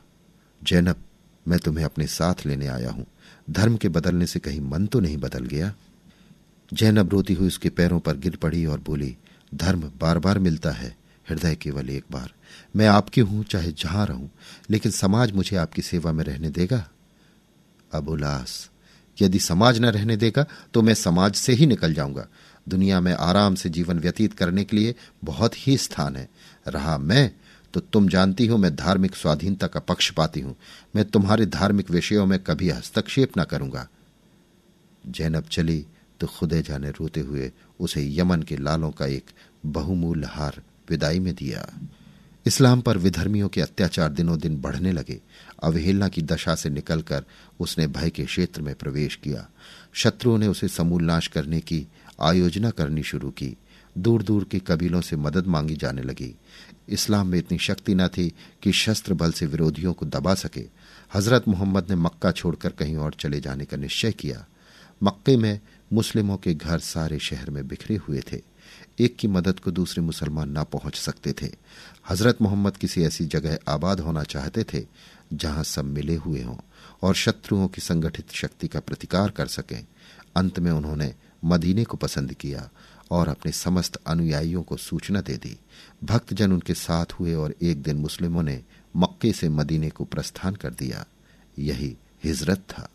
जैनब, 0.63 0.95
मैं 1.45 1.59
तुम्हें 1.59 1.85
अपने 1.85 2.07
साथ 2.07 2.45
लेने 2.45 2.67
आया 2.67 2.91
हूँ। 2.91 3.05
धर्म 3.49 3.77
के 3.77 3.89
बदलने 3.89 4.25
से 4.27 4.39
कहीं 4.39 4.61
मन 4.61 4.85
तो 4.85 4.99
नहीं 4.99 5.17
बदल 5.17 5.45
गया। 5.45 5.73
जैनब 6.73 7.09
रोती 7.09 7.33
हुई 7.33 7.47
उसके 7.47 7.69
पैरों 7.69 7.99
पर 7.99 8.17
गिर 8.17 8.35
पड़ी 8.35 8.65
और 8.65 8.79
बोली, 8.79 9.15
धर्म 9.55 9.91
बार 10.01 10.19
बार 10.19 10.39
मिलता 10.39 10.71
है, 10.71 10.95
हृदय 11.29 11.55
केवल 11.55 11.89
एक 11.89 12.03
बार। 12.11 12.33
मैं 12.75 12.87
आपकी 12.87 13.21
हूँ, 13.21 13.43
चाहे 13.43 13.71
जहाँ 13.71 14.05
रहूँ, 14.05 14.29
लेकिन 14.69 14.91
समाज 14.91 15.31
मुझे 15.31 15.55
आपकी 15.55 15.81
सेवा 15.81 16.11
में 16.11 16.23
रहने 16.23 16.49
देगा। 16.49 16.87
अब 17.91 18.09
उलास 18.09 18.69
यदि 19.17 19.39
समाज 19.39 19.79
न 19.79 19.85
रहने 19.85 20.15
देगा 20.17 20.45
तो 20.73 20.81
मैं 20.81 20.93
समाज 20.93 21.35
से 21.35 21.53
ही 21.53 21.65
निकल 21.65 21.93
जाऊँगा। 21.93 22.27
दुनिया 22.69 22.99
में 22.99 23.13
आराम 23.13 23.55
से 23.55 23.69
जीवन 23.69 23.99
व्यतीत 23.99 24.33
करने 24.33 24.63
के 24.63 24.75
लिए 24.77 24.95
बहुत 25.23 25.67
ही 25.67 25.77
स्थान 25.77 26.15
है। 26.15 26.27
रहा 26.67 26.97
मैं 26.97 27.31
तो 27.73 27.79
तुम 27.79 28.07
जानती 28.09 28.45
हो 28.47 28.57
मैं 28.57 28.75
धार्मिक 28.75 29.15
स्वाधीनता 29.15 29.67
का 29.67 29.79
पक्ष 29.79 30.09
पाती 30.11 30.39
हूँ। 30.39 30.55
मैं 30.95 31.05
तुम्हारे 31.05 31.45
धार्मिक 31.45 31.91
विषयों 31.91 32.25
में 32.25 32.39
कभी 32.39 32.69
हस्तक्षेप 32.69 33.37
न 33.37 33.43
करूँगा। 33.43 33.87
जैनब 35.03 35.43
चली 35.43 35.85
तो 36.19 36.27
खुदे 36.27 36.61
जाने 36.61 36.89
रोते 36.89 37.19
हुए 37.19 37.51
उसे 37.79 38.07
यमन 38.19 38.41
के 38.41 38.57
लालों 38.57 38.91
का 38.91 39.05
एक 39.05 39.29
बहुमूल्य 39.65 40.27
हार 40.27 40.61
विदाई 40.89 41.19
में 41.19 41.33
दिया। 41.35 41.67
इस्लाम 42.45 42.81
पर 42.81 42.97
विधर्मियों 42.97 43.49
के 43.49 43.61
अत्याचार 43.61 44.09
दिनों 44.09 44.39
दिन 44.39 44.57
बढ़ने 44.61 44.91
लगे। 44.91 45.19
अवहेलना 45.63 46.07
की 46.07 46.21
दशा 46.21 46.55
से 46.55 46.69
निकलकर 46.69 47.23
उसने 47.59 47.87
भय 47.87 48.09
के 48.09 48.25
क्षेत्र 48.25 48.61
में 48.61 48.75
प्रवेश 48.75 49.15
किया। 49.15 49.47
शत्रुओं 49.93 50.37
ने 50.37 50.47
उसे 50.47 50.67
समूल 50.67 51.03
नाश 51.03 51.27
करने 51.27 51.59
की 51.59 51.87
आयोजना 52.21 52.69
करनी 52.69 53.03
शुरू 53.03 53.29
की। 53.29 53.55
दूर 53.97 54.23
दूर 54.23 54.43
के 54.43 54.59
कबीलों 54.59 55.01
से 55.01 55.15
मदद 55.15 55.47
मांगी 55.47 55.75
जाने 55.75 56.01
लगी। 56.01 56.35
इस्लाम 56.89 57.27
में 57.27 57.39
इतनी 57.39 57.57
शक्ति 57.57 57.95
न 57.95 58.07
थी 58.07 58.33
कि 58.63 58.71
शस्त्र 58.71 59.13
बल 59.13 59.31
से 59.31 59.45
विरोधियों 59.45 59.93
को 59.93 60.05
दबा 60.05 60.33
सके। 60.35 60.65
हज़रत 61.13 61.47
मोहम्मद 61.47 61.89
ने 61.89 61.95
मक्का 61.95 62.31
छोड़कर 62.31 62.69
कहीं 62.69 62.95
और 62.95 63.13
चले 63.13 63.39
जाने 63.39 63.65
का 63.65 63.77
निश्चय 63.77 64.11
किया। 64.11 64.45
मक्के 65.03 65.37
में 65.37 65.59
मुस्लिमों 65.93 66.37
के 66.37 66.53
घर 66.53 66.79
सारे 66.79 67.19
शहर 67.19 67.49
में 67.49 67.67
बिखरे 67.67 67.95
हुए 67.95 68.21
थे। 68.33 68.41
एक 68.99 69.15
की 69.15 69.27
मदद 69.27 69.59
को 69.59 69.71
दूसरे 69.71 70.03
मुसलमान 70.03 70.49
ना 70.49 70.63
पहुँच 70.63 70.95
सकते 70.95 71.33
थे। 71.41 71.47
हज़रत 72.09 72.41
मोहम्मद 72.41 72.77
किसी 72.77 73.03
ऐसी 73.03 73.25
जगह 73.25 73.57
आबाद 73.67 73.99
होना 73.99 74.23
चाहते 74.23 74.63
थे 74.63 74.85
जहाँ 75.33 75.63
सब 75.63 75.85
मिले 75.85 76.15
हुए 76.15 76.41
हों 76.41 76.57
और 77.03 77.15
शत्रुओं 77.15 77.67
की 77.67 77.81
संगठित 77.81 78.31
शक्ति 78.31 78.67
का 78.67 78.79
प्रतिकार 78.79 79.29
कर 79.29 79.47
सकें। 79.47 79.85
अंत 80.35 80.59
में 80.59 80.71
उन्होंने 80.71 81.13
मदीने 81.45 81.83
को 81.83 81.97
पसंद 81.97 82.33
किया 82.33 82.69
और 83.11 83.27
अपने 83.27 83.51
समस्त 83.51 83.95
अनुयायियों 84.07 84.63
को 84.63 84.77
सूचना 84.77 85.21
दे 85.21 85.33
दी। 85.37 85.59
भक्तजन 86.03 86.51
उनके 86.51 86.73
साथ 86.73 87.05
हुए 87.05 87.33
और 87.33 87.55
एक 87.61 87.81
दिन 87.81 87.95
मुस्लिमों 87.97 88.43
ने 88.43 88.63
मक्के 88.95 89.33
से 89.33 89.49
मदीने 89.49 89.89
को 89.89 90.03
प्रस्थान 90.03 90.55
कर 90.55 90.69
दिया। 90.69 91.05
यही 91.59 91.97
हिजरत 92.23 92.57
था। 92.57 92.89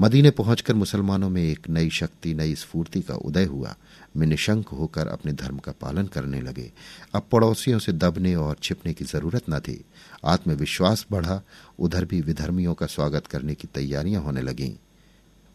मदीने 0.00 0.30
पहुंचकर 0.30 0.74
मुसलमानों 0.74 1.30
में 1.30 1.42
एक 1.42 1.68
नई 1.70 1.90
शक्ति, 1.90 2.34
नई 2.34 2.54
स्फूर्ति 2.54 3.02
का 3.02 3.14
उदय 3.14 3.44
हुआ। 3.44 3.76
में 4.16 4.26
निशंक 4.26 4.68
होकर 4.68 5.08
अपने 5.08 5.32
धर्म 5.32 5.58
का 5.58 5.72
पालन 5.72 6.06
करने 6.06 6.40
लगे। 6.40 6.72
अब 7.14 7.22
पड़ोसियों 7.32 7.78
से 7.78 7.92
दबने 7.92 8.34
और 8.34 8.56
छिपने 8.62 8.94
की 8.94 9.04
ज़रूरत 9.04 9.42
न 9.50 9.60
थी। 9.60 9.84
आत्मविश्वास 10.24 11.06
बढ़ा। 11.10 11.42
उधर 11.78 12.04
भी 12.04 12.20
विधर्मियों 12.20 12.74
का 12.74 12.86
स्वागत 12.86 13.26
करने 13.26 13.54
की 13.54 13.68
तैयारियाँ 13.74 14.22
होने 14.22 14.42
लगीं। 14.42 14.74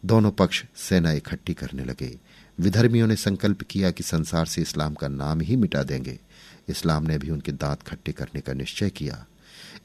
दोनों 0.05 0.31
पक्ष 0.31 0.63
सेना 0.75 1.12
इकट्ठी 1.12 1.53
करने 1.53 1.86
लगे। 1.86 2.19
विधर्मियों 2.60 3.07
ने 3.07 3.15
संकल्प 3.15 3.62
किया 3.62 3.91
कि 3.91 4.03
संसार 4.03 4.45
से 4.45 4.62
इस्लाम 4.62 4.93
का 4.93 5.07
नाम 5.07 5.41
ही 5.41 5.55
मिटा 5.55 5.83
देंगे। 5.83 6.19
इस्लाम 6.69 7.03
ने 7.03 7.17
भी 7.17 7.29
उनके 7.29 7.51
दांत 7.51 7.81
खट्टे 7.81 8.12
करने 8.12 8.41
का 8.41 8.53
निश्चय 8.53 8.89
किया। 8.89 9.25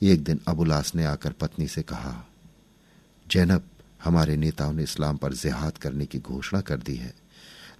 एक 0.02 0.24
दिन 0.24 0.40
अबुलास 0.48 0.94
ने 0.94 1.04
आकर 1.04 1.32
पत्नी 1.32 1.68
से 1.68 1.82
कहा, 1.82 2.26
जैनब, 3.30 3.62
हमारे 4.04 4.36
नेताओं 4.36 4.72
ने 4.72 4.82
इस्लाम 4.82 5.16
पर 5.16 5.32
जिहाद 5.32 5.78
करने 5.78 6.06
की 6.06 6.18
घोषणा 6.18 6.60
कर 6.60 6.76
दी 6.76 6.96
है। 6.96 7.14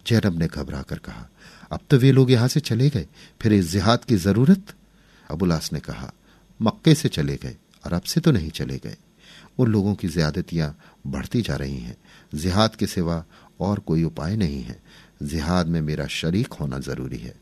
जैनब 0.07 0.39
ने 0.39 0.47
घबरा 0.47 0.83
कर 0.83 0.99
कहा, 0.99 1.29
अब 1.73 1.81
तो 1.91 1.99
वे 1.99 2.13
लोग 2.13 2.31
यहाँ 2.31 2.49
से 2.49 2.61
चले 2.61 2.91
गए, 2.91 3.07
फिर 3.43 3.53
इस 3.53 3.67
जिहाद 3.67 4.05
की 4.05 4.17
ज़रूरत? 4.17 4.75
अबुलास 5.31 5.73
ने 5.73 5.81
कहा, 5.81 6.13
मक्के 6.63 6.95
से 6.95 7.09
चले 7.09 7.37
गए, 7.37 7.57
अरब 7.85 8.03
से 8.03 8.21
तो 8.21 8.31
नहीं 8.31 8.51
चले 8.51 8.79
गए। 8.79 8.97
उन 9.59 9.69
लोगों 9.69 9.95
की 9.95 10.09
ज्यादतियाँ 10.09 10.79
बढ़ती 11.07 11.43
जा 11.43 11.57
रही 11.57 11.79
हैं। 11.79 11.97
जिहाद 12.35 12.77
के 12.77 12.87
सिवा 12.87 13.25
और 13.61 13.79
कोई 13.79 14.05
उपाय 14.05 14.37
नहीं 14.37 14.63
है। 14.63 14.83
जिहाद 15.23 15.67
में 15.67 15.81
मेरा 15.81 16.07
शरीक 16.07 16.53
होना 16.53 16.79
ज़रूरी 16.79 17.19
है। 17.19 17.35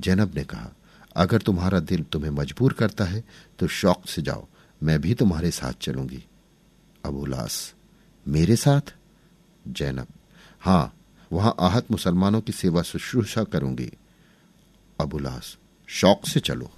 जैनब 0.00 0.32
ने 0.34 0.44
कहा, 0.44 0.70
अगर 1.16 1.38
तुम्हारा 1.38 1.80
दिल 1.80 2.02
तुम्हें 2.02 2.30
मजबूर 2.30 2.72
करता 2.72 3.04
है 3.04 3.24
तो 3.58 3.66
शौक 3.66 4.06
से 4.06 4.22
जाओ, 4.22 4.46
मैं 4.82 5.00
भी 5.00 5.14
तुम्हारे 5.14 5.50
साथ 5.50 5.72
चलूँगी। 5.80 6.24
अबुलास 7.04 7.74
मेरे 8.28 8.56
साथ? 8.56 8.94
जैनब, 9.68 10.06
हाँ, 10.60 10.94
वहाँ 11.32 11.54
आहत 11.60 11.90
मुसलमानों 11.90 12.40
की 12.40 12.52
सेवा 12.52 12.82
शुश्रूषा 12.82 13.44
करूँगी। 13.44 13.90
अबुलास 15.00 15.56
शौक 15.86 16.26
से 16.26 16.40
चलो। 16.40 16.70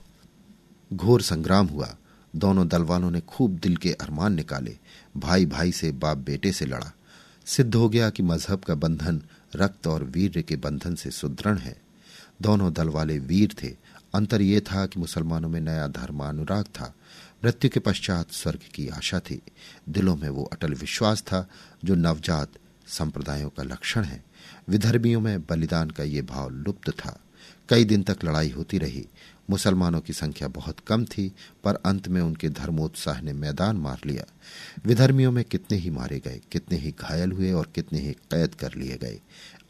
घोर 0.93 1.23
संग्राम 1.23 1.67
हुआ। 1.67 1.97
दोनों 2.37 2.69
दलवानों 2.69 3.11
ने 3.11 3.21
खूब 3.21 3.59
दिल 3.59 3.77
के 3.77 3.93
अरमान 3.93 4.33
निकाले। 4.35 4.79
भाई 5.17 5.47
भाई 5.47 5.73
से 5.73 5.93
बाप 5.93 6.19
बेटे 6.19 6.53
से 6.53 6.67
लड़ा। 6.67 6.93
सिद्ध 7.49 7.75
हो 7.75 7.89
गया 7.89 8.11
कि 8.11 8.23
मज़हब 8.23 8.61
का 8.61 8.75
बंधन 8.75 9.23
रक्त 9.57 9.87
और 9.87 10.05
वीर 10.05 10.43
के 10.43 10.57
बंधन 10.57 10.95
से 10.95 11.11
सुदृढ़ 11.11 11.59
है। 11.59 11.81
दोनों 12.43 12.73
दल 12.73 12.89
वाले 12.89 13.19
वीर 13.19 13.55
थे। 13.63 13.77
अंतर 14.15 14.43
यह 14.43 14.61
था 14.61 14.87
कि 14.87 15.01
मुसलमानों 15.01 15.49
में 15.49 15.61
नया 15.61 15.87
धर्मानुराग 15.87 16.65
था। 16.65 16.95
मृत्यु 17.45 17.71
के 17.71 17.81
पश्चात 17.81 18.33
स्वर्ग 18.33 18.61
की 18.75 18.89
आशा 18.89 19.21
थी। 19.21 19.43
दिलों 19.89 20.17
में 20.17 20.29
वो 20.29 20.45
अटल 20.45 20.75
विश्वास 20.75 21.23
था, 21.23 21.51
जो 21.85 21.95
नवजात 21.95 22.49
संप्रदायों 22.87 23.49
का 23.49 23.63
लक्षण 23.63 24.05
है। 24.05 24.25
विधर्मियों 24.69 25.21
में 25.21 25.43
बलिदान 25.43 25.91
का 25.91 26.05
ये 26.05 26.23
भाव 26.23 26.51
लुप्त 26.51 26.91
था। 26.91 27.21
कई 27.69 27.85
दिन 27.85 28.03
तक 28.03 28.19
लड़ाई 28.25 28.51
होती 28.51 28.79
रही। 28.79 29.07
मुसलमानों 29.51 30.01
की 30.01 30.13
संख्या 30.13 30.49
बहुत 30.49 30.81
कम 30.81 31.05
थी, 31.05 31.33
पर 31.65 31.75
अंत 31.75 32.09
में 32.09 32.23
उनके 32.23 32.49
धर्मोत्साह 32.49 33.21
ने 33.21 33.33
मैदान 33.33 33.77
मार 33.77 34.01
लिया। 34.07 34.25
विधर्मियों 34.85 35.33
में 35.33 35.45
कितने 35.45 35.79
ही 35.79 35.91
मारे 35.91 36.21
गए, 36.21 36.41
कितने 36.53 36.79
ही 36.79 36.95
घायल 37.01 37.33
हुए 37.33 37.53
और 37.53 37.73
कितने 37.75 37.99
ही 37.99 38.13
कैद 38.13 38.55
कर 38.55 38.75
लिए 38.75 38.97
गए। 38.97 39.21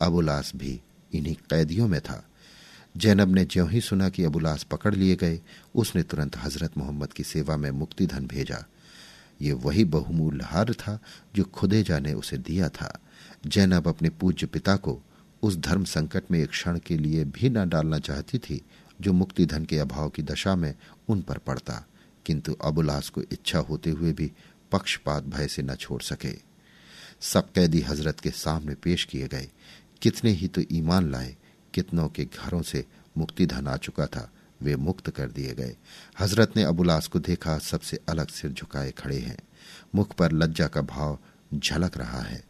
अबुलास 0.01 0.53
भी 0.57 0.81
इन्हीं 1.15 1.35
कैदियों 1.35 1.89
में 1.89 2.01
था। 2.01 2.25
जैनब 2.97 3.35
ने 3.35 3.45
ज्यों 3.45 3.71
ही 3.71 3.81
सुना 3.81 4.09
कि 4.09 4.25
अबुलास 4.25 4.63
पकड़ 4.63 4.95
लिए 4.95 5.17
गए, 5.17 5.41
उसने 5.75 6.03
तुरंत 6.03 6.37
हज़रत 6.37 6.79
मोहम्मद 6.79 7.13
की 7.13 7.23
सेवा 7.23 7.57
में 7.57 7.71
मुक्ति 7.71 8.07
धन 8.07 8.27
भेजा। 8.27 8.65
ये 9.41 9.53
वही 9.53 9.85
बहुमूल्य 9.85 10.45
हार 10.45 10.73
था 10.73 10.99
जो 11.37 11.45
खुदेजा 11.45 11.99
ने 11.99 12.13
उसे 12.13 12.39
दिया 12.39 12.69
था। 12.69 13.01
जैनब 13.47 13.89
अपने 13.89 14.11
पूज्य 14.11 14.47
पिता 14.47 14.77
को 14.77 15.03
उस 15.43 15.57
धर्म 15.57 15.85
संकट 15.85 16.23
में 16.31 16.41
एक 16.41 16.51
क्षण 16.51 16.79
के 16.79 16.97
लिए 16.97 17.25
भी 17.25 17.49
न 17.49 17.69
डालना 17.69 17.99
चाहती 17.99 18.39
थी 18.39 18.63
जो 19.01 19.13
मुक्ति 19.13 19.47
धन 19.47 19.65
के 19.65 19.79
अभाव 19.79 20.09
की 20.09 20.23
दशा 20.23 20.55
में 20.57 20.75
उन 21.09 21.21
पर 21.23 21.39
पड़ता, 21.39 21.85
किंतु 22.27 22.53
अबुलास 22.65 23.09
को 23.09 23.23
इच्छा 23.23 23.59
होते 23.59 23.91
हुए 23.91 24.13
भी 24.13 24.31
पक्षपात 24.73 25.25
भय 25.25 25.49
से 25.49 25.63
न 25.63 25.75
छोड़ 25.75 26.01
सके। 26.03 26.35
सब 27.23 27.53
कैदी 27.53 27.81
हज़रत 27.81 28.21
के 28.21 28.31
सामने 28.31 28.75
पेश 28.75 29.05
किए 29.05 29.29
गए, 29.29 29.49
कितने 30.03 30.31
ही 30.31 30.49
तो 30.49 30.63
ईमान 30.73 31.11
लाए, 31.11 31.37
कितनों 31.75 32.09
के 32.09 32.25
घरों 32.25 32.63
से 32.63 32.85
मुक्ति 33.17 33.47
धन 33.47 33.67
आ 33.67 33.77
चुका 33.77 34.07
था, 34.07 34.31
वे 34.63 34.77
मुक्त 34.77 35.11
कर 35.11 35.29
दिए 35.29 35.55
गए। 35.55 35.77
हज़रत 36.21 36.57
ने 36.57 36.63
अबुलास 36.63 37.07
को 37.07 37.19
देखा, 37.19 37.59
सबसे 37.59 37.99
अलग 38.09 38.29
सिर 38.29 38.53
झुकाए 38.53 38.91
खड़े 38.91 39.19
हैं। 39.19 39.39
मुख 39.95 40.15
पर 40.15 40.33
लज्जा 40.33 40.67
का 40.67 40.81
भाव 40.83 41.19
झलक 41.55 41.97
रहा 41.97 42.21
है। 42.21 42.43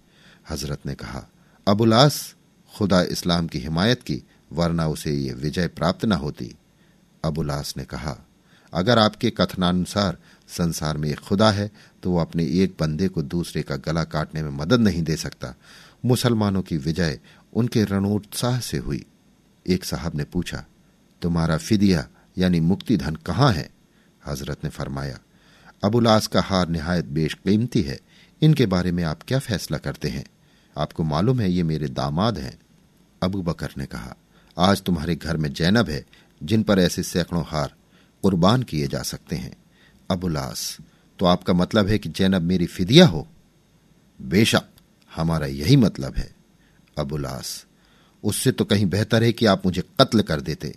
हज़रत 0.50 0.86
ने 0.86 0.94
कहा, 0.94 1.26
अबुलास, 1.66 2.34
खुदा 2.72 3.02
इस्लाम 3.02 3.46
की 3.46 3.58
हिमायत 3.58 4.02
की 4.02 4.22
वरना 4.52 4.86
उसे 4.88 5.12
ये 5.12 5.32
विजय 5.32 5.68
प्राप्त 5.68 6.04
न 6.04 6.12
होती। 6.12 6.54
अबुलास 7.24 7.74
ने 7.76 7.84
कहा, 7.84 8.16
अगर 8.72 8.98
आपके 8.98 9.30
कथनानुसार 9.30 10.18
संसार 10.48 10.96
में 10.96 11.08
एक 11.10 11.18
खुदा 11.18 11.50
है 11.50 11.70
तो 12.02 12.10
वो 12.10 12.18
अपने 12.18 12.44
एक 12.62 12.74
बंदे 12.80 13.08
को 13.08 13.22
दूसरे 13.22 13.62
का 13.62 13.76
गला 13.76 14.04
काटने 14.04 14.42
में 14.42 14.50
मदद 14.50 14.80
नहीं 14.80 15.02
दे 15.02 15.16
सकता। 15.16 15.54
मुसलमानों 16.04 16.62
की 16.62 16.76
विजय 16.76 17.18
उनके 17.52 17.84
रणोत्साह 17.84 18.58
से 18.60 18.78
हुई। 18.78 19.04
एक 19.66 19.84
साहब 19.84 20.16
ने 20.16 20.24
पूछा, 20.24 20.64
तुम्हारा 21.22 21.56
फिदिया 21.56 22.06
यानी 22.38 22.60
मुक्ति 22.60 22.96
धन 22.96 23.14
कहाँ 23.16 23.52
है? 23.52 23.68
हज़रत 24.22 24.64
ने 24.64 24.70
फरमाया, 24.70 25.18
अबुलास 25.84 26.26
का 26.26 26.40
हार 26.40 26.68
निहायत 26.68 27.04
बेशकीमती 27.06 27.82
है। 27.82 27.98
इनके 28.42 28.66
बारे 28.66 28.92
में 28.92 29.02
आप 29.04 29.22
क्या 29.28 29.38
फैसला 29.38 29.78
करते 29.78 30.08
हैं? 30.08 30.24
आपको 30.76 31.04
मालूम 31.04 31.40
है 31.40 31.50
ये 31.50 31.62
मेरे 31.62 31.88
दामाद 31.88 32.38
हैं? 32.38 32.58
अबू 33.22 33.42
बकर 33.42 33.70
ने 33.78 33.86
कहा 33.86 34.16
आज 34.58 34.82
तुम्हारे 34.82 35.14
घर 35.16 35.36
में 35.36 35.52
जैनब 35.52 35.88
है, 35.88 36.04
जिन 36.42 36.62
पर 36.62 36.78
ऐसे 36.78 37.02
सैकड़ों 37.02 37.44
हार 37.46 37.74
कुर्बान 38.22 38.62
किए 38.62 38.86
जा 38.86 39.02
सकते 39.02 39.36
हैं। 39.36 39.56
अबुलास 40.10 40.76
तो 41.18 41.26
आपका 41.26 41.52
मतलब 41.52 41.86
है 41.86 41.98
कि 41.98 42.08
जैनब 42.08 42.42
मेरी 42.42 42.66
फिदिया 42.66 43.06
हो? 43.06 43.26
बेशक, 44.22 44.62
हमारा 45.14 45.46
यही 45.46 45.76
मतलब 45.76 46.16
है। 46.16 46.34
अबुलास 46.98 47.66
उससे 48.24 48.52
तो 48.52 48.64
कहीं 48.64 48.86
बेहतर 48.86 49.22
है 49.22 49.32
कि 49.32 49.46
आप 49.46 49.66
मुझे 49.66 49.82
कत्ल 50.00 50.22
कर 50.22 50.40
देते। 50.40 50.74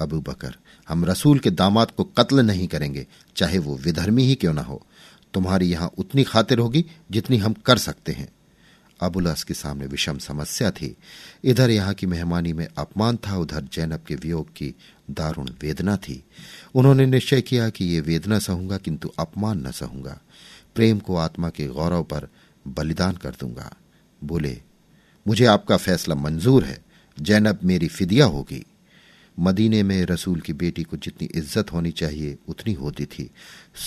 अबू 0.00 0.20
बकर, 0.20 0.54
हम 0.88 1.04
रसूल 1.04 1.38
के 1.38 1.50
दामाद 1.50 1.90
को 1.90 2.04
कत्ल 2.04 2.40
नहीं 2.40 2.68
करेंगे, 2.68 3.06
चाहे 3.36 3.58
वो 3.58 3.76
विधर्मी 3.76 4.22
ही 4.22 4.34
क्यों 4.34 4.52
ना 4.52 4.62
हो। 4.62 4.86
तुम्हारी 5.34 5.66
यहाँ 5.66 5.92
उतनी 5.98 6.24
खातिर 6.24 6.58
होगी 6.58 6.84
जितनी 7.10 7.36
हम 7.36 7.52
कर 7.52 7.78
सकते 7.78 8.12
हैं। 8.12 8.28
अबुलास 9.00 9.44
के 9.44 9.54
सामने 9.54 9.86
विषम 9.86 10.18
समस्या 10.18 10.70
थी। 10.70 10.96
इधर 11.44 11.70
यहाँ 11.70 11.94
की 11.94 12.06
मेहमानी 12.06 12.52
में 12.52 12.68
अपमान 12.78 13.16
था, 13.16 13.36
उधर 13.36 13.68
जैनब 13.72 14.04
के 14.08 14.14
वियोग 14.14 14.48
की 14.48 14.74
दारुण 15.10 15.50
वेदना 15.62 15.96
थी। 15.96 16.24
उन्होंने 16.74 17.06
निश्चय 17.06 17.40
किया 17.40 17.68
कि 17.68 17.84
ये 17.84 18.00
वेदना 18.00 18.38
सहूँगा, 18.38 18.78
किंतु 18.78 19.12
अपमान 19.18 19.66
न 19.66 19.70
सहूँगा। 19.70 20.20
प्रेम 20.74 20.98
को 20.98 21.16
आत्मा 21.16 21.48
के 21.48 21.66
गौरव 21.66 22.02
पर 22.02 22.28
बलिदान 22.68 23.16
कर 23.16 23.30
दूँगा। 23.30 23.76
बोले, 24.24 24.62
मुझे 25.26 25.44
आपका 25.44 25.76
फैसला 25.76 26.14
मंजूर 26.14 26.64
है। 26.64 26.84
जैनब 27.20 27.58
मेरी 27.64 27.88
फिदिया 27.88 28.26
होगी। 28.26 28.64
मदीने 29.40 29.82
में 29.82 30.04
रसूल 30.04 30.40
की 30.40 30.52
बेटी 30.52 30.82
को 30.82 30.96
जितनी 30.96 31.28
इज़्ज़त 31.34 31.72
होनी 31.72 31.90
चाहिए, 31.90 32.38
उतनी 32.48 32.72
होती 32.72 33.06
थी। 33.06 33.30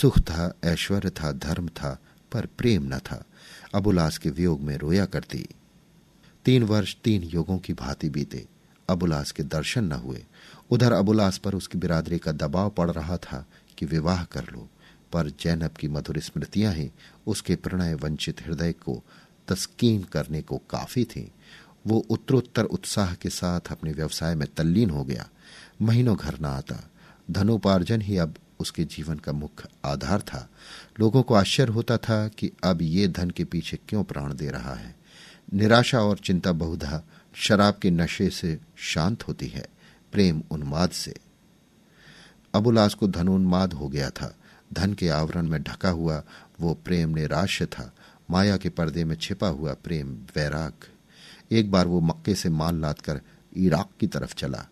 सुख 0.02 0.20
था, 0.20 0.58
ऐश्वर्य 0.64 1.10
था, 1.10 1.32
धर्म 1.32 1.68
था, 1.68 2.02
पर 2.32 2.46
प्रेम 2.46 2.96
न 2.96 2.98
था। 2.98 3.26
अबुलास 3.76 4.18
के 4.18 4.30
वियोग 4.30 4.62
में 4.62 4.78
रोया 4.78 5.06
करती। 5.06 5.48
तीन 6.46 6.64
वर्ष 6.64 6.96
तीन 6.96 7.24
युगों 7.24 7.58
की 7.58 7.74
भांति 7.74 8.10
बीते। 8.10 8.46
अबुलास 8.90 9.32
के 9.32 9.44
दर्शन 9.44 9.84
न 9.84 9.92
हुए। 9.92 10.26
उधर 10.70 10.92
अबुलास 10.92 11.38
पर 11.38 11.54
उसकी 11.54 11.78
बिरादरी 11.78 12.18
का 12.18 12.32
दबाव 12.32 12.70
पड़ 12.70 12.92
रहा 12.92 13.18
था 13.18 13.46
कि 13.78 13.86
विवाह 13.86 14.24
कर 14.24 14.44
लो। 14.44 14.70
पर 15.14 15.30
जैनब 15.30 15.72
की 15.72 15.88
मधुर 15.88 16.20
स्मृतियाँ 16.20 16.74
ही 16.74 16.92
उसके 17.28 17.56
प्रणय 17.56 17.94
वंचित 17.94 18.42
हृदय 18.42 18.72
को 18.72 19.04
तस्कीन 19.48 20.04
करने 20.04 20.42
को 20.42 20.58
काफ़ी 20.58 21.06
थी। 21.06 21.32
वो 21.88 22.06
उत्तरोत्तर 22.10 22.64
उत्साह 22.64 23.14
के 23.14 23.30
साथ 23.30 23.62
अपने 23.72 23.92
व्यवसाय 23.92 24.36
में 24.36 24.48
तल्लीन 24.58 24.90
हो 24.90 25.04
गया। 25.04 25.30
महीनों 25.82 26.18
घर 26.18 26.40
न 26.40 26.46
आता। 26.46 26.90
धनोपार्जन 27.32 28.02
ही 28.02 28.18
अब 28.18 28.36
उसके 28.60 28.84
जीवन 28.84 29.18
का 29.18 29.32
मुख्य 29.32 29.70
आधार 29.86 30.22
था। 30.22 30.50
लोगों 31.00 31.24
को 31.24 31.34
आश्चर्य 31.34 31.74
होता 31.74 31.98
था 31.98 32.28
कि 32.28 32.52
अब 32.64 32.82
ये 32.82 33.08
धन 33.08 33.30
के 33.30 33.44
पीछे 33.44 33.80
क्यों 33.90 34.04
प्राण 34.04 34.34
दे 34.34 34.50
रहा 34.50 34.74
है। 34.74 34.96
निराशा 35.54 36.00
और 36.00 36.18
चिंता 36.18 36.52
बहुधा 36.52 37.04
शराब 37.34 37.78
के 37.82 37.92
नशे 37.92 38.30
से 38.30 38.60
शांत 38.76 39.28
होती 39.28 39.48
है, 39.48 39.68
प्रेम 40.12 40.44
उन्माद 40.52 40.90
से। 40.90 41.16
अबुलास 42.54 42.94
को 42.94 43.08
धनोन्माद 43.08 43.74
हो 43.74 43.88
गया 43.88 44.10
था। 44.10 44.36
धन 44.74 44.94
के 44.94 45.10
आवरण 45.10 45.48
में 45.48 45.64
ढका 45.64 45.90
हुआ 45.90 46.24
वो 46.60 46.74
प्रेम 46.74 47.10
निराश्य 47.10 47.66
था। 47.66 47.94
माया 48.32 48.58
के 48.58 48.70
पर्दे 48.70 49.04
में 49.04 49.16
छिपा 49.16 49.48
हुआ 49.48 49.74
प्रेम 49.74 50.14
वैराग। 50.36 50.74
एक 51.52 51.72
बार 51.72 51.88
वो 51.88 52.00
मक्के 52.00 52.36
से 52.36 52.50
माल 52.50 52.76
लाद 52.76 53.02
कर 53.02 53.22
इराक 53.58 53.90
की 54.00 54.08
तरफ़ 54.08 54.36
चला। 54.36 54.66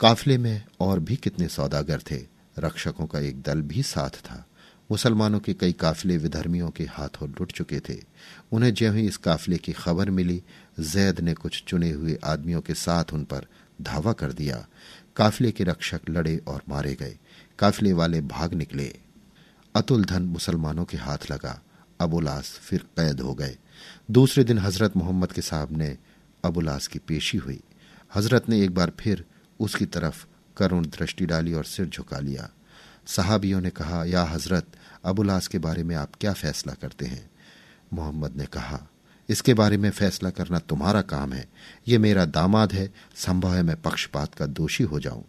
काफिले 0.00 0.38
में 0.38 0.62
और 0.80 1.00
भी 1.00 1.16
कितने 1.16 1.48
सौदागर 1.48 2.00
थे। 2.10 2.31
रक्षकों 2.58 3.06
का 3.06 3.18
एक 3.18 3.42
दल 3.42 3.60
भी 3.60 3.82
साथ 3.82 4.10
था। 4.10 4.46
मुसलमानों 4.90 5.40
के 5.40 5.54
कई 5.54 5.72
काफिले 5.72 6.16
विधर्मियों 6.16 6.70
के 6.70 6.84
हाथों 6.84 7.28
लुट 7.28 7.52
चुके 7.52 7.80
थे। 7.80 8.02
उन्हें 8.52 8.74
ज्यों 8.74 8.96
ही 8.96 9.06
इस 9.06 9.16
काफिले 9.16 9.58
की 9.58 9.72
खबर 9.72 10.10
मिली, 10.10 10.42
जैद 10.80 11.20
ने 11.20 11.34
कुछ 11.34 11.64
चुने 11.66 11.90
हुए 11.90 12.18
आदमियों 12.24 12.60
के 12.60 12.74
साथ 12.74 13.04
उन 13.12 13.24
पर 13.24 13.46
धावा 13.82 14.12
कर 14.12 14.32
दिया। 14.32 14.66
काफिले 15.16 15.52
के 15.52 15.64
रक्षक 15.64 16.00
लड़े 16.10 16.36
और 16.48 16.62
मारे 16.68 16.94
गए। 16.94 17.18
काफिले 17.58 17.92
वाले 17.92 18.20
भाग 18.20 18.54
निकले। 18.54 18.96
अतुल 19.76 20.04
धन 20.04 20.22
मुसलमानों 20.22 20.84
के 20.84 20.96
हाथ 20.96 21.18
लगा। 21.30 21.62
अबुलास 22.00 22.60
फिर 22.62 22.78
कैद 22.78 23.20
हो 23.20 23.34
गए। 23.34 23.56
दूसरे 24.10 24.44
दिन 24.44 24.58
हज़रत 24.58 24.96
मोहम्मद 24.96 25.32
के 25.32 25.42
साहब 25.42 25.76
ने 25.76 25.98
अबुलास 26.44 26.86
की 26.86 26.98
पेशी 26.98 27.38
हुई। 27.38 27.60
हज़रत 28.14 28.48
ने 28.48 28.62
एक 28.62 28.74
बार 28.74 28.92
फिर 29.00 29.24
उसकी 29.60 29.86
तरफ़ 29.86 30.26
करुण 30.56 30.86
दृष्टि 30.86 31.26
डाली 31.26 31.52
और 31.52 31.64
सिर 31.64 31.86
झुका 31.86 32.18
लिया। 32.18 32.48
सहाबियों 33.06 33.60
ने 33.60 33.70
कहा, 33.70 34.04
या 34.04 34.22
हज़रत 34.22 34.66
अबुलास 35.04 35.48
के 35.48 35.58
बारे 35.58 35.82
में 35.82 35.96
आप 35.96 36.10
क्या 36.20 36.32
फैसला 36.32 36.74
करते 36.74 37.06
हैं? 37.06 37.30
मोहम्मद 37.92 38.36
ने 38.36 38.44
कहा, 38.44 38.80
इसके 39.28 39.54
बारे 39.54 39.76
में 39.76 39.90
फैसला 39.90 40.30
करना 40.30 40.58
तुम्हारा 40.58 41.02
काम 41.02 41.32
है। 41.32 41.48
ये 41.88 41.98
मेरा 41.98 42.24
दामाद 42.24 42.72
है, 42.72 42.92
संभव 43.16 43.54
है 43.54 43.62
मैं 43.62 43.76
पक्षपात 43.76 44.34
का 44.34 44.46
दोषी 44.46 44.84
हो 44.84 45.00
जाऊँ। 45.00 45.24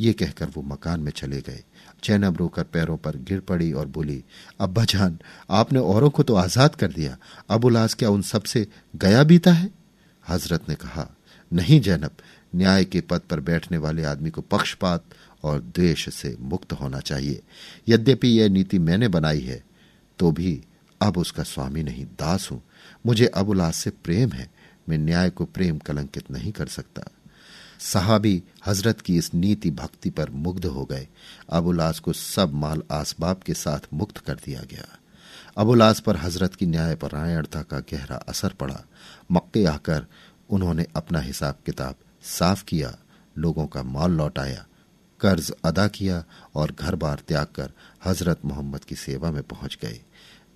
ये 0.00 0.12
कहकर 0.12 0.48
वो 0.48 0.62
मकान 0.62 1.00
में 1.00 1.12
चले 1.12 1.40
गए। 1.40 1.62
चैनब 2.02 2.36
रोकर 2.36 2.62
पैरों 2.62 2.96
पर 2.96 3.16
गिर 3.16 3.40
पड़ी 3.40 3.72
और 3.72 3.86
बोली, 3.86 4.24
अब्बा 4.60 4.84
जान, 4.84 5.18
आपने 5.50 5.78
औरों 5.78 6.10
को 6.10 6.22
तो 6.22 6.34
आज़ाद 6.34 6.74
कर 6.74 6.92
दिया। 6.92 7.16
अबुलास 7.50 7.94
क्या 7.94 8.10
उन 8.10 8.22
सबसे 8.22 8.66
गया 8.96 9.22
बीता 9.24 9.52
है? 9.52 9.70
हज़रत 10.28 10.68
ने 10.68 10.74
कहा, 10.74 11.08
नहीं, 11.52 11.80
जैनब 11.80 12.10
न्याय 12.54 12.84
के 12.84 13.00
पद 13.00 13.20
पर 13.20 13.40
बैठने 13.40 13.78
वाले 13.78 14.04
आदमी 14.04 14.30
को 14.30 14.40
पक्षपात 14.40 15.04
और 15.42 15.60
द्वेष 15.60 16.08
से 16.14 16.36
मुक्त 16.40 16.72
होना 16.72 17.00
चाहिए। 17.00 17.40
यद्यपि 17.88 18.28
यह 18.28 18.48
नीति 18.48 18.78
मैंने 18.78 19.08
बनाई 19.08 19.40
है 19.40 19.62
तो 20.18 20.30
भी 20.32 20.60
अब 21.00 21.16
उसका 21.18 21.42
स्वामी 21.42 21.82
नहीं, 21.82 22.04
दास 22.04 22.48
हूँ। 22.50 22.62
मुझे 23.06 23.26
अब 23.26 23.48
उल्लास 23.48 23.76
से 23.76 23.90
प्रेम 24.04 24.32
है। 24.32 24.48
मैं 24.88 24.98
न्याय 24.98 25.30
को 25.30 25.44
प्रेम 25.44 25.78
कलंकित 25.78 26.30
नहीं 26.30 26.52
कर 26.52 26.66
सकता। 26.66 27.02
सहाबी 27.80 28.42
हज़रत 28.66 29.00
की 29.00 29.16
इस 29.16 29.32
नीति 29.34 29.70
भक्ति 29.70 30.10
पर 30.10 30.30
मुग्ध 30.30 30.66
हो 30.66 30.84
गए। 30.84 31.06
अबुलास 31.50 31.98
को 31.98 32.12
सब 32.12 32.52
माल 32.54 32.82
आसबाब 32.90 33.40
के 33.46 33.54
साथ 33.54 33.92
मुक्त 33.94 34.18
कर 34.18 34.34
दिया 34.34 34.62
गया। 34.70 34.86
अबुलास 35.56 36.00
पर 36.00 36.16
हज़रत 36.16 36.54
की 36.54 36.66
न्याय 36.66 36.94
परायणता 36.94 37.62
का 37.62 37.78
गहरा 37.92 38.16
असर 38.28 38.52
पड़ा। 38.52 38.80
मक्के 39.32 39.64
आकर 39.64 40.06
उन्होंने 40.50 40.86
अपना 40.96 41.20
हिसाब 41.20 41.58
किताब 41.66 41.94
साफ़ 42.24 42.64
किया, 42.64 42.98
लोगों 43.38 43.66
का 43.66 43.82
माल 43.82 44.12
लौटाया, 44.12 44.66
कर्ज 45.20 45.52
अदा 45.64 45.88
किया 45.88 46.24
और 46.54 46.72
घर 46.72 46.94
बार 46.94 47.22
त्याग 47.28 47.46
कर 47.46 47.72
हज़रत 48.04 48.40
मोहम्मद 48.44 48.84
की 48.84 48.94
सेवा 48.94 49.30
में 49.30 49.42
पहुँच 49.42 49.78
गए। 49.82 50.00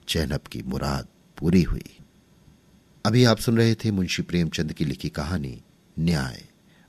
जैनब 0.09 0.41
की 0.41 0.63
मुराद 0.63 1.09
पूरी 1.39 1.63
हुई। 1.63 1.99
अभी 3.07 3.25
आप 3.25 3.39
सुन 3.39 3.57
रहे 3.57 3.75
थे 3.75 3.91
मुंशी 3.91 4.23
प्रेमचंद 4.23 4.73
की 4.73 4.85
लिखी 4.85 5.09
कहानी, 5.09 5.63
न्याय, 5.99 6.45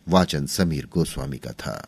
वाचन 0.08 0.46
समीर 0.46 0.86
गोस्वामी 0.86 1.38
का 1.38 1.52
था। 1.52 1.88